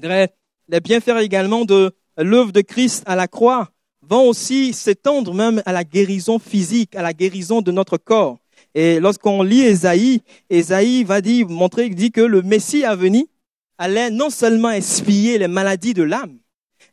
les 0.00 0.80
bienfaits 0.80 1.20
également 1.20 1.64
de 1.64 1.90
l'œuvre 2.16 2.52
de 2.52 2.60
Christ 2.60 3.02
à 3.06 3.16
la 3.16 3.26
croix 3.26 3.70
vont 4.02 4.28
aussi 4.28 4.72
s'étendre 4.72 5.34
même 5.34 5.64
à 5.66 5.72
la 5.72 5.82
guérison 5.82 6.38
physique, 6.38 6.94
à 6.94 7.02
la 7.02 7.12
guérison 7.12 7.60
de 7.60 7.72
notre 7.72 7.96
corps. 7.96 8.38
Et 8.76 9.00
lorsqu'on 9.00 9.42
lit 9.42 9.62
Esaïe, 9.62 10.22
Esaïe 10.48 11.02
va 11.02 11.20
dire, 11.20 11.48
montrer, 11.48 11.88
dit 11.88 12.12
que 12.12 12.20
le 12.20 12.42
Messie 12.42 12.84
à 12.84 12.94
venir 12.94 13.24
allait 13.78 14.10
non 14.10 14.30
seulement 14.30 14.70
expier 14.70 15.38
les 15.38 15.48
maladies 15.48 15.94
de 15.94 16.02
l'âme, 16.02 16.38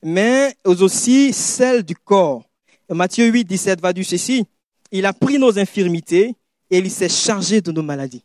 mais 0.03 0.55
aussi 0.65 1.33
celles 1.33 1.83
du 1.83 1.95
corps. 1.95 2.43
Matthieu 2.89 3.25
8, 3.25 3.45
17 3.45 3.81
va 3.81 3.91
dire 3.93 4.05
ceci, 4.05 4.45
il 4.91 5.05
a 5.05 5.13
pris 5.13 5.39
nos 5.39 5.57
infirmités 5.57 6.35
et 6.69 6.77
il 6.77 6.91
s'est 6.91 7.09
chargé 7.09 7.61
de 7.61 7.71
nos 7.71 7.81
maladies 7.81 8.23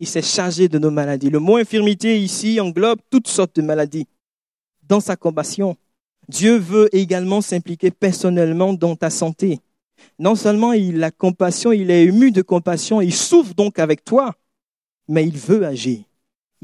il 0.00 0.06
s'est 0.06 0.22
chargé 0.22 0.68
de 0.68 0.78
nos 0.78 0.90
maladies. 0.90 1.30
Le 1.30 1.38
mot 1.38 1.56
infirmité 1.56 2.20
ici 2.20 2.60
englobe 2.60 2.98
toutes 3.10 3.28
sortes 3.28 3.56
de 3.56 3.62
maladies. 3.62 4.06
Dans 4.82 5.00
sa 5.00 5.16
compassion, 5.16 5.76
Dieu 6.28 6.56
veut 6.56 6.94
également 6.94 7.40
s'impliquer 7.40 7.90
personnellement 7.90 8.74
dans 8.74 8.96
ta 8.96 9.10
santé. 9.10 9.60
Non 10.18 10.34
seulement 10.34 10.72
il 10.72 11.02
a 11.02 11.10
compassion, 11.10 11.72
il 11.72 11.90
est 11.90 12.04
ému 12.04 12.32
de 12.32 12.42
compassion, 12.42 13.00
il 13.00 13.14
souffre 13.14 13.54
donc 13.54 13.78
avec 13.78 14.04
toi, 14.04 14.34
mais 15.08 15.26
il 15.26 15.36
veut 15.36 15.64
agir. 15.64 16.00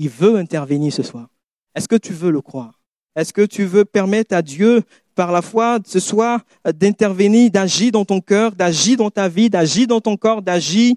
Il 0.01 0.09
veut 0.09 0.37
intervenir 0.37 0.91
ce 0.95 1.03
soir. 1.03 1.29
Est-ce 1.75 1.87
que 1.87 1.97
tu 1.97 2.15
veux 2.15 2.31
le 2.31 2.41
croire? 2.41 2.81
Est-ce 3.15 3.35
que 3.35 3.45
tu 3.45 3.67
veux 3.67 3.85
permettre 3.85 4.35
à 4.35 4.41
Dieu, 4.41 4.83
par 5.15 5.31
la 5.31 5.43
foi, 5.43 5.79
ce 5.85 6.01
soir, 6.01 6.41
d'intervenir, 6.65 7.51
d'agir 7.51 7.93
dans 7.93 8.07
ton 8.07 8.23
cœur, 8.23 8.53
d'agir 8.53 8.97
dans 8.97 9.11
ta 9.11 9.29
vie, 9.29 9.51
d'agir 9.51 9.87
dans 9.87 10.01
ton 10.01 10.17
corps, 10.17 10.41
d'agir 10.41 10.95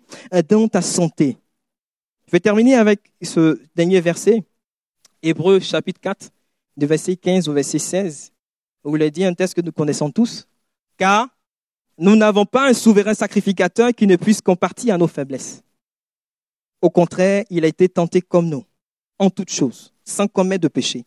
dans 0.47 0.69
ta 0.69 0.81
santé? 0.81 1.35
Je 2.27 2.31
vais 2.31 2.39
terminer 2.39 2.75
avec 2.75 3.11
ce 3.21 3.59
dernier 3.75 3.99
verset, 3.99 4.41
Hébreu 5.21 5.59
chapitre 5.59 5.99
4, 5.99 6.29
de 6.77 6.85
verset 6.85 7.17
15 7.17 7.49
au 7.49 7.53
verset 7.53 7.79
16, 7.79 8.31
où 8.85 8.95
il 8.95 9.01
est 9.01 9.11
dit 9.11 9.25
un 9.25 9.33
texte 9.33 9.55
que 9.55 9.61
nous 9.61 9.73
connaissons 9.73 10.11
tous, 10.11 10.47
car 10.97 11.27
nous 11.97 12.15
n'avons 12.15 12.45
pas 12.45 12.69
un 12.69 12.73
souverain 12.73 13.13
sacrificateur 13.13 13.91
qui 13.93 14.07
ne 14.07 14.15
puisse 14.15 14.39
compartir 14.39 14.95
à 14.95 14.97
nos 14.97 15.07
faiblesses. 15.07 15.61
Au 16.81 16.89
contraire, 16.89 17.43
il 17.49 17.65
a 17.65 17.67
été 17.67 17.89
tenté 17.89 18.21
comme 18.21 18.47
nous, 18.47 18.63
en 19.23 19.29
toutes 19.29 19.49
choses, 19.49 19.93
sans 20.03 20.27
commettre 20.27 20.63
de 20.63 20.67
péché. 20.67 21.05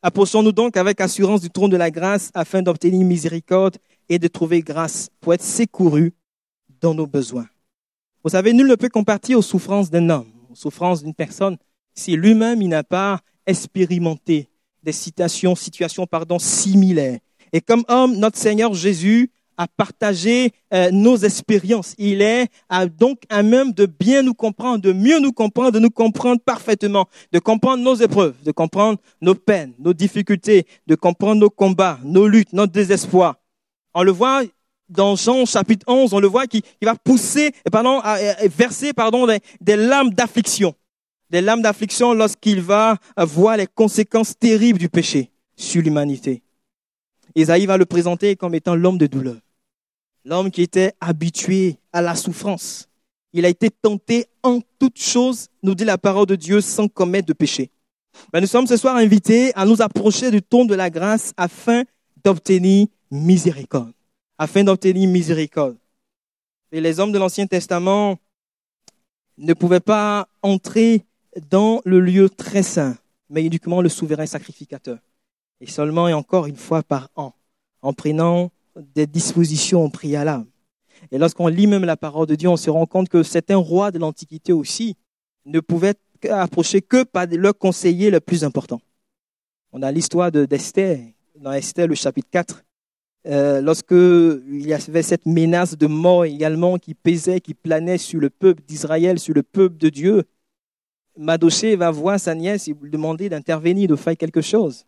Approchons-nous 0.00 0.52
donc 0.52 0.76
avec 0.76 1.00
assurance 1.00 1.40
du 1.40 1.50
trône 1.50 1.70
de 1.70 1.76
la 1.76 1.90
grâce 1.90 2.30
afin 2.32 2.62
d'obtenir 2.62 3.04
miséricorde 3.04 3.76
et 4.08 4.18
de 4.18 4.28
trouver 4.28 4.62
grâce 4.62 5.10
pour 5.20 5.34
être 5.34 5.44
secouru 5.44 6.14
dans 6.80 6.94
nos 6.94 7.06
besoins. 7.06 7.48
Vous 8.24 8.30
savez, 8.30 8.52
nul 8.52 8.66
ne 8.66 8.74
peut 8.76 8.88
compartir 8.88 9.38
aux 9.38 9.42
souffrances 9.42 9.90
d'un 9.90 10.08
homme, 10.08 10.30
aux 10.50 10.54
souffrances 10.54 11.02
d'une 11.02 11.14
personne, 11.14 11.58
si 11.94 12.16
lui-même 12.16 12.62
n'a 12.66 12.84
pas 12.84 13.20
expérimenté 13.46 14.48
des 14.82 14.92
situations, 14.92 15.54
situations 15.54 16.06
pardon, 16.06 16.38
similaires. 16.38 17.18
Et 17.52 17.60
comme 17.60 17.84
homme, 17.88 18.16
notre 18.16 18.38
Seigneur 18.38 18.72
Jésus 18.74 19.30
a 19.58 19.66
partagé 19.66 20.52
euh, 20.72 20.90
nos 20.92 21.16
expériences. 21.16 21.94
Il 21.98 22.22
est 22.22 22.46
donc 22.98 23.22
à 23.28 23.42
même 23.42 23.72
de 23.72 23.86
bien 23.86 24.22
nous 24.22 24.32
comprendre, 24.32 24.78
de 24.78 24.92
mieux 24.92 25.18
nous 25.18 25.32
comprendre, 25.32 25.72
de 25.72 25.80
nous 25.80 25.90
comprendre 25.90 26.40
parfaitement, 26.40 27.08
de 27.32 27.40
comprendre 27.40 27.82
nos 27.82 27.96
épreuves, 27.96 28.36
de 28.44 28.52
comprendre 28.52 28.98
nos 29.20 29.34
peines, 29.34 29.74
nos 29.80 29.92
difficultés, 29.92 30.66
de 30.86 30.94
comprendre 30.94 31.40
nos 31.40 31.50
combats, 31.50 31.98
nos 32.04 32.28
luttes, 32.28 32.52
notre 32.52 32.72
désespoir. 32.72 33.34
On 33.94 34.04
le 34.04 34.12
voit, 34.12 34.42
dans 34.88 35.16
Jean 35.16 35.44
chapitre 35.44 35.84
11, 35.88 36.14
on 36.14 36.20
le 36.20 36.28
voit 36.28 36.46
qui, 36.46 36.62
va 36.80 36.94
pousser, 36.94 37.52
pardon, 37.70 38.00
verser 38.56 38.92
pardon, 38.92 39.26
des, 39.26 39.40
des 39.60 39.76
lames 39.76 40.10
d'affliction. 40.10 40.74
Des 41.30 41.40
lames 41.40 41.60
d'affliction 41.60 42.14
lorsqu'il 42.14 42.62
va 42.62 42.96
voir 43.18 43.56
les 43.56 43.66
conséquences 43.66 44.38
terribles 44.38 44.78
du 44.78 44.88
péché 44.88 45.30
sur 45.56 45.82
l'humanité. 45.82 46.42
Isaïe 47.34 47.66
va 47.66 47.76
le 47.76 47.86
présenter 47.86 48.36
comme 48.36 48.54
étant 48.54 48.74
l'homme 48.74 48.98
de 48.98 49.06
douleur. 49.06 49.36
L'homme 50.28 50.50
qui 50.50 50.60
était 50.60 50.92
habitué 51.00 51.78
à 51.92 52.02
la 52.02 52.14
souffrance. 52.14 52.88
Il 53.32 53.46
a 53.46 53.48
été 53.48 53.70
tenté 53.70 54.26
en 54.42 54.60
toutes 54.78 55.00
choses, 55.00 55.48
nous 55.62 55.74
dit 55.74 55.84
la 55.84 55.96
parole 55.96 56.26
de 56.26 56.36
Dieu, 56.36 56.60
sans 56.60 56.86
commettre 56.86 57.26
de 57.28 57.32
péché. 57.32 57.70
Mais 58.32 58.40
nous 58.40 58.46
sommes 58.46 58.66
ce 58.66 58.76
soir 58.76 58.96
invités 58.96 59.52
à 59.54 59.64
nous 59.64 59.80
approcher 59.80 60.30
du 60.30 60.42
ton 60.42 60.64
de 60.64 60.74
la 60.74 60.90
grâce 60.90 61.32
afin 61.36 61.84
d'obtenir 62.22 62.88
miséricorde 63.10 63.92
afin 64.38 64.62
d'obtenir 64.62 65.08
miséricorde. 65.08 65.76
Et 66.70 66.80
les 66.80 67.00
hommes 67.00 67.12
de 67.12 67.18
l'Ancien 67.18 67.46
Testament 67.46 68.18
ne 69.36 69.52
pouvaient 69.52 69.80
pas 69.80 70.28
entrer 70.42 71.04
dans 71.50 71.82
le 71.84 72.00
lieu 72.00 72.30
très 72.30 72.62
saint, 72.62 72.96
mais 73.28 73.44
uniquement 73.44 73.82
le 73.82 73.88
souverain 73.88 74.26
sacrificateur. 74.26 74.98
Et 75.60 75.66
seulement 75.66 76.08
et 76.08 76.14
encore 76.14 76.46
une 76.46 76.56
fois 76.56 76.82
par 76.82 77.10
an, 77.16 77.34
en 77.82 77.92
prenant 77.92 78.52
des 78.94 79.06
dispositions 79.06 79.90
préalables. 79.90 80.46
Et 81.10 81.18
lorsqu'on 81.18 81.46
lit 81.46 81.66
même 81.66 81.84
la 81.84 81.96
parole 81.96 82.26
de 82.26 82.34
Dieu, 82.34 82.48
on 82.48 82.56
se 82.56 82.70
rend 82.70 82.86
compte 82.86 83.08
que 83.08 83.22
certains 83.22 83.56
rois 83.56 83.90
de 83.90 83.98
l'Antiquité 83.98 84.52
aussi 84.52 84.96
ne 85.46 85.60
pouvaient 85.60 85.94
approcher 86.28 86.82
que 86.82 87.04
par 87.04 87.26
leurs 87.26 87.56
conseillers 87.56 88.10
le 88.10 88.20
plus 88.20 88.44
important. 88.44 88.80
On 89.72 89.82
a 89.82 89.92
l'histoire 89.92 90.32
d'Esther, 90.32 91.00
dans 91.36 91.52
Esther 91.52 91.86
le 91.86 91.94
chapitre 91.94 92.28
4, 92.30 92.64
euh, 93.26 93.60
lorsque 93.60 93.92
il 93.92 94.66
y 94.66 94.72
avait 94.72 95.02
cette 95.02 95.26
menace 95.26 95.76
de 95.76 95.86
mort 95.86 96.24
également 96.24 96.78
qui 96.78 96.94
pesait, 96.94 97.40
qui 97.40 97.54
planait 97.54 97.98
sur 97.98 98.20
le 98.20 98.30
peuple 98.30 98.62
d'Israël, 98.66 99.18
sur 99.18 99.34
le 99.34 99.42
peuple 99.42 99.76
de 99.76 99.88
Dieu, 99.88 100.24
Madoché 101.16 101.76
va 101.76 101.90
voir 101.90 102.18
sa 102.18 102.34
nièce 102.34 102.68
et 102.68 102.76
lui 102.80 102.90
demander 102.90 103.28
d'intervenir, 103.28 103.88
de 103.88 103.96
faire 103.96 104.16
quelque 104.16 104.40
chose. 104.40 104.86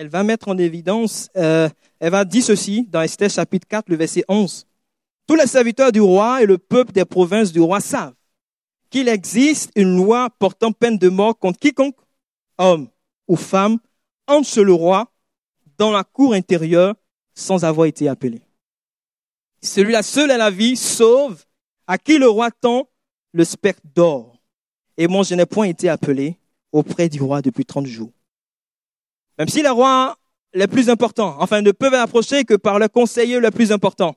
Elle 0.00 0.08
va 0.08 0.22
mettre 0.22 0.48
en 0.48 0.56
évidence, 0.56 1.28
euh, 1.36 1.68
elle 1.98 2.12
va 2.12 2.24
dire 2.24 2.42
ceci 2.42 2.86
dans 2.88 3.02
Esther 3.02 3.28
chapitre 3.28 3.68
4, 3.68 3.90
le 3.90 3.96
verset 3.96 4.24
11. 4.28 4.66
Tous 5.26 5.34
les 5.34 5.46
serviteurs 5.46 5.92
du 5.92 6.00
roi 6.00 6.42
et 6.42 6.46
le 6.46 6.56
peuple 6.56 6.92
des 6.92 7.04
provinces 7.04 7.52
du 7.52 7.60
roi 7.60 7.82
savent 7.82 8.14
qu'il 8.88 9.08
existe 9.08 9.70
une 9.76 9.94
loi 9.94 10.30
portant 10.38 10.72
peine 10.72 10.96
de 10.96 11.10
mort 11.10 11.38
contre 11.38 11.58
quiconque, 11.58 11.98
homme 12.56 12.88
ou 13.28 13.36
femme, 13.36 13.76
entre 14.26 14.62
le 14.62 14.72
roi 14.72 15.12
dans 15.76 15.90
la 15.90 16.02
cour 16.02 16.32
intérieure 16.32 16.94
sans 17.34 17.66
avoir 17.66 17.86
été 17.86 18.08
appelé. 18.08 18.40
Celui-là 19.62 20.02
seul 20.02 20.30
à 20.30 20.38
la 20.38 20.50
vie 20.50 20.78
sauve 20.78 21.44
à 21.86 21.98
qui 21.98 22.16
le 22.16 22.26
roi 22.26 22.50
tend 22.50 22.88
le 23.32 23.44
spectre 23.44 23.82
d'or. 23.94 24.40
Et 24.96 25.08
moi, 25.08 25.24
je 25.24 25.34
n'ai 25.34 25.44
point 25.44 25.66
été 25.66 25.90
appelé 25.90 26.38
auprès 26.72 27.10
du 27.10 27.20
roi 27.20 27.42
depuis 27.42 27.66
30 27.66 27.84
jours. 27.84 28.12
Même 29.40 29.48
si 29.48 29.62
le 29.62 29.70
roi 29.70 30.18
les 30.52 30.66
plus 30.66 30.90
importants. 30.90 31.36
Enfin, 31.38 31.62
ne 31.62 31.70
peuvent 31.72 31.94
approcher 31.94 32.44
que 32.44 32.52
par 32.52 32.78
le 32.78 32.88
conseiller 32.88 33.40
le 33.40 33.50
plus 33.50 33.72
important. 33.72 34.14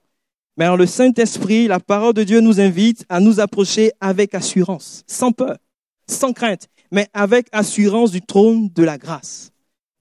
Mais 0.57 0.65
alors, 0.65 0.75
le 0.75 0.85
Saint-Esprit, 0.85 1.65
la 1.67 1.79
parole 1.79 2.13
de 2.13 2.25
Dieu 2.25 2.41
nous 2.41 2.59
invite 2.59 3.05
à 3.07 3.21
nous 3.21 3.39
approcher 3.39 3.93
avec 4.01 4.35
assurance, 4.35 5.05
sans 5.07 5.31
peur, 5.31 5.55
sans 6.09 6.33
crainte, 6.33 6.67
mais 6.91 7.07
avec 7.13 7.47
assurance 7.53 8.11
du 8.11 8.21
trône 8.21 8.67
de 8.75 8.83
la 8.83 8.97
grâce. 8.97 9.51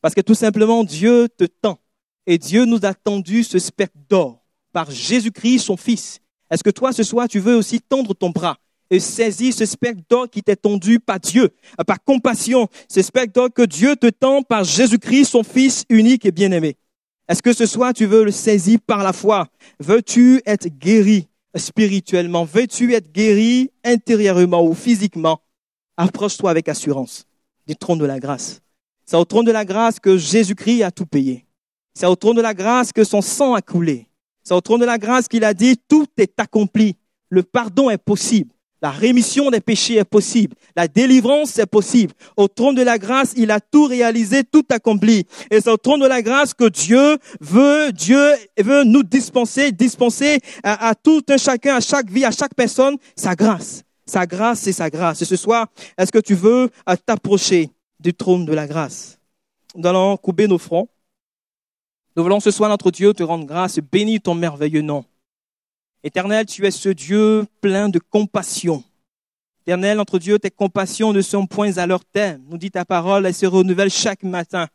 Parce 0.01 0.13
que 0.13 0.21
tout 0.21 0.35
simplement, 0.35 0.83
Dieu 0.83 1.29
te 1.29 1.45
tend. 1.45 1.79
Et 2.27 2.37
Dieu 2.37 2.65
nous 2.65 2.85
a 2.85 2.93
tendu 2.93 3.45
ce 3.45 3.61
spectre 3.61 3.99
d'or 4.09 4.45
par 4.73 4.91
Jésus-Christ, 4.91 5.61
son 5.61 5.77
Fils. 5.77 6.19
Est-ce 6.51 6.65
que 6.65 6.71
toi, 6.71 6.93
ce 6.93 7.05
soir, 7.05 7.29
tu 7.29 7.39
veux 7.39 7.55
aussi 7.55 7.81
tendre 7.81 8.13
ton 8.13 8.31
bras 8.31 8.59
et 8.93 9.01
saisir 9.01 9.55
ce 9.55 9.65
spectre 9.65 10.03
d'or 10.09 10.29
qui 10.29 10.43
t'est 10.43 10.55
tendu 10.55 11.01
par 11.01 11.19
Dieu, 11.19 11.49
par 11.87 12.05
compassion, 12.05 12.69
ce 12.89 13.01
spectre 13.01 13.33
d'or 13.33 13.49
que 13.51 13.63
Dieu 13.63 13.97
te 13.97 14.09
tend 14.09 14.43
par 14.43 14.65
Jésus-Christ, 14.65 15.25
son 15.31 15.43
Fils 15.43 15.85
unique 15.89 16.27
et 16.27 16.31
bien-aimé. 16.31 16.77
Est-ce 17.27 17.43
que 17.43 17.55
ce 17.55 17.65
soir 17.65 17.95
tu 17.95 18.05
veux 18.05 18.25
le 18.25 18.31
saisir 18.31 18.79
par 18.87 19.03
la 19.03 19.15
foi? 19.15 19.49
Veux-tu 19.81 20.43
être 20.45 20.69
guéri 20.69 21.27
spirituellement? 21.57 22.45
Veux-tu 22.45 22.93
être 22.93 23.11
guéri 23.11 23.71
intérieurement 23.83 24.63
ou 24.63 24.75
physiquement? 24.75 25.41
Approche-toi 25.97 26.51
avec 26.51 26.69
assurance 26.69 27.25
du 27.67 27.75
trône 27.75 27.99
de 27.99 28.05
la 28.05 28.21
grâce. 28.21 28.61
C'est 29.07 29.17
au 29.17 29.25
trône 29.25 29.47
de 29.47 29.53
la 29.53 29.65
grâce 29.65 30.01
que 30.01 30.19
Jésus-Christ 30.19 30.83
a 30.83 30.91
tout 30.91 31.07
payé. 31.07 31.47
C'est 31.95 32.07
au 32.07 32.17
trône 32.17 32.37
de 32.37 32.43
la 32.43 32.53
grâce 32.53 32.93
que 32.93 33.05
son 33.05 33.23
sang 33.23 33.55
a 33.55 33.63
coulé. 33.63 34.07
C'est 34.45 34.55
au 34.55 34.61
trône 34.61 34.81
de 34.81 34.87
la 34.87 34.99
grâce 34.99 35.29
qu'il 35.29 35.45
a 35.45 35.55
dit, 35.55 35.79
tout 35.89 36.09
est 36.19 36.39
accompli. 36.39 36.97
Le 37.31 37.43
pardon 37.43 37.89
est 37.89 37.97
possible. 37.97 38.53
La 38.83 38.91
rémission 38.91 39.49
des 39.51 39.61
péchés 39.61 39.99
est 39.99 40.05
possible. 40.05 40.57
La 40.75 40.89
délivrance 40.89 41.57
est 41.59 41.67
possible. 41.67 42.13
Au 42.37 42.49
trône 42.49 42.75
de 42.75 42.83
la 42.83 42.99
grâce, 42.99 43.33
il 43.37 43.53
a 43.53 43.61
tout 43.61 43.85
réalisé, 43.85 44.43
tout 44.43 44.65
accompli. 44.71 45.25
Et 45.53 45.61
c'est 45.61 45.71
au 45.71 45.77
trône 45.77 46.01
de 46.01 46.07
la 46.09 46.21
grâce 46.21 46.53
que 46.53 46.69
Dieu 46.69 47.17
veut, 47.41 47.93
Dieu 47.93 48.35
veut 48.59 48.83
nous 48.83 49.05
dispenser, 49.05 49.71
dispenser 49.71 50.41
à, 50.65 50.97
tout 50.97 51.23
un 51.29 51.37
chacun, 51.37 51.77
à 51.77 51.81
chaque 51.81 52.11
vie, 52.11 52.25
à 52.25 52.33
chaque 52.33 52.57
personne, 52.57 52.97
sa 53.15 53.37
grâce. 53.37 53.85
Sa 54.05 54.27
grâce, 54.27 54.59
c'est 54.63 54.73
sa 54.73 54.91
grâce. 54.91 55.23
Et 55.23 55.27
ce 55.27 55.37
soir, 55.37 55.69
est-ce 55.97 56.11
que 56.11 56.19
tu 56.19 56.35
veux 56.35 56.69
t'approcher 57.07 57.71
du 58.01 58.13
trône 58.13 58.45
de 58.45 58.53
la 58.53 58.67
grâce? 58.67 59.17
Nous 59.77 59.87
allons 59.89 60.17
couper 60.17 60.49
nos 60.49 60.59
fronts. 60.59 60.89
Nous 62.17 62.25
voulons 62.25 62.41
ce 62.41 62.51
soir, 62.51 62.69
notre 62.69 62.91
Dieu, 62.91 63.15
te 63.15 63.23
rendre 63.23 63.47
grâce, 63.47 63.79
bénis 63.79 64.21
ton 64.21 64.35
merveilleux 64.35 64.83
nom. 64.83 65.05
Éternel, 66.05 66.47
tu 66.47 66.67
es 66.67 66.73
ce 66.73 66.89
Dieu 66.89 67.47
plein 67.61 67.89
de 67.89 68.01
compassion. 68.01 68.83
Éternel, 69.65 69.99
notre 69.99 70.19
Dieu, 70.19 70.39
tes 70.41 70.51
compassions 70.51 71.13
ne 71.13 71.21
sont 71.21 71.47
point 71.47 71.77
à 71.77 71.87
leur 71.87 72.05
terme. 72.05 72.43
Nous 72.49 72.59
dit 72.59 72.73
ta 72.73 72.85
parole, 72.85 73.25
elle 73.25 73.35
se 73.35 73.47
renouvelle 73.47 73.91
chaque 73.91 74.25
matin. 74.25 74.67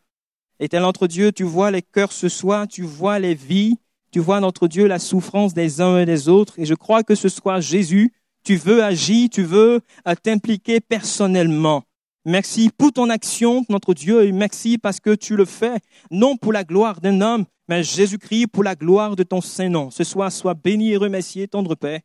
Éternel, 0.60 0.88
notre 0.88 1.08
Dieu, 1.08 1.34
tu 1.34 1.44
vois 1.44 1.70
les 1.70 1.82
cœurs 1.82 2.14
ce 2.14 2.30
soir, 2.30 2.66
tu 2.66 2.84
vois 2.84 3.20
les 3.20 3.34
vies, 3.34 3.76
tu 4.12 4.20
vois, 4.20 4.40
notre 4.40 4.70
Dieu, 4.70 4.88
la 4.88 5.00
souffrance 5.00 5.54
des 5.54 5.82
uns 5.82 6.00
et 6.00 6.06
des 6.06 6.30
autres. 6.30 6.58
Et 6.58 6.66
je 6.66 6.74
crois 6.74 7.04
que 7.04 7.14
ce 7.14 7.28
soir, 7.28 7.60
Jésus, 7.60 8.14
tu 8.46 8.56
veux 8.56 8.82
agir, 8.82 9.30
tu 9.30 9.44
veux 9.44 9.82
euh, 10.08 10.16
t'impliquer 10.16 10.80
personnellement. 10.80 11.84
Merci 12.30 12.70
pour 12.78 12.92
ton 12.92 13.10
action, 13.10 13.64
notre 13.70 13.94
Dieu, 13.94 14.26
et 14.26 14.34
merci 14.34 14.78
parce 14.78 15.00
que 15.00 15.16
tu 15.16 15.38
le 15.38 15.46
fais, 15.46 15.78
non 16.12 16.36
pour 16.36 16.52
la 16.52 16.66
gloire 16.66 17.00
d'un 17.00 17.22
homme, 17.22 17.46
mais 17.70 17.84
Jésus-Christ, 17.84 18.48
pour 18.48 18.66
la 18.66 18.76
gloire 18.76 19.16
de 19.16 19.24
ton 19.24 19.40
Saint-Nom, 19.40 19.92
ce 19.92 20.04
soir, 20.04 20.30
sois 20.30 20.54
béni 20.54 20.92
et 20.92 20.98
remercié, 20.98 21.48
tendre 21.48 21.74
paix, 21.76 22.02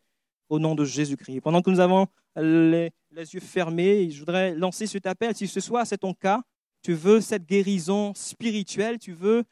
au 0.48 0.60
nom 0.60 0.76
de 0.76 0.84
Jésus-Christ. 0.84 1.40
Pendant 1.40 1.60
que 1.60 1.70
nous 1.70 1.80
avons 1.80 2.06
les, 2.36 2.92
yeux 3.16 3.40
fermés, 3.40 4.12
je 4.12 4.20
voudrais 4.20 4.54
lancer 4.54 4.86
cet 4.86 5.08
appel. 5.08 5.34
Si 5.34 5.48
ce 5.48 5.58
soir, 5.58 5.84
c'est 5.84 5.98
ton 5.98 6.14
cas, 6.14 6.40
tu 6.84 6.92
veux 6.92 7.20
cette 7.20 7.44
guérison 7.44 8.12
spirituelle, 8.14 9.00
tu 9.00 9.14
veux 9.14 9.42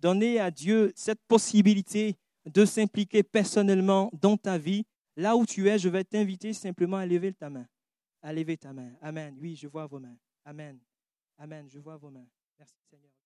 donner 0.00 0.38
à 0.38 0.52
Dieu 0.52 0.92
cette 0.94 1.18
possibilité 1.26 2.14
de 2.46 2.64
s'impliquer 2.64 3.24
personnellement 3.24 4.12
dans 4.22 4.36
ta 4.36 4.58
vie, 4.58 4.84
là 5.16 5.34
où 5.34 5.44
tu 5.44 5.68
es, 5.68 5.76
je 5.76 5.88
vais 5.88 6.04
t'inviter 6.04 6.52
simplement 6.52 6.98
à 6.98 7.06
lever 7.06 7.32
ta 7.32 7.50
main. 7.50 7.66
À 8.22 8.32
lever 8.32 8.56
ta 8.56 8.72
main. 8.72 8.92
Amen. 9.00 9.36
Oui, 9.40 9.56
je 9.56 9.66
vois 9.66 9.86
vos 9.86 9.98
mains. 9.98 10.16
Amen. 10.44 10.78
Amen. 11.38 11.68
Je 11.70 11.78
vois 11.78 11.96
vos 11.96 12.10
mains. 12.10 12.28
Merci 12.58 12.82
Seigneur. 12.90 13.19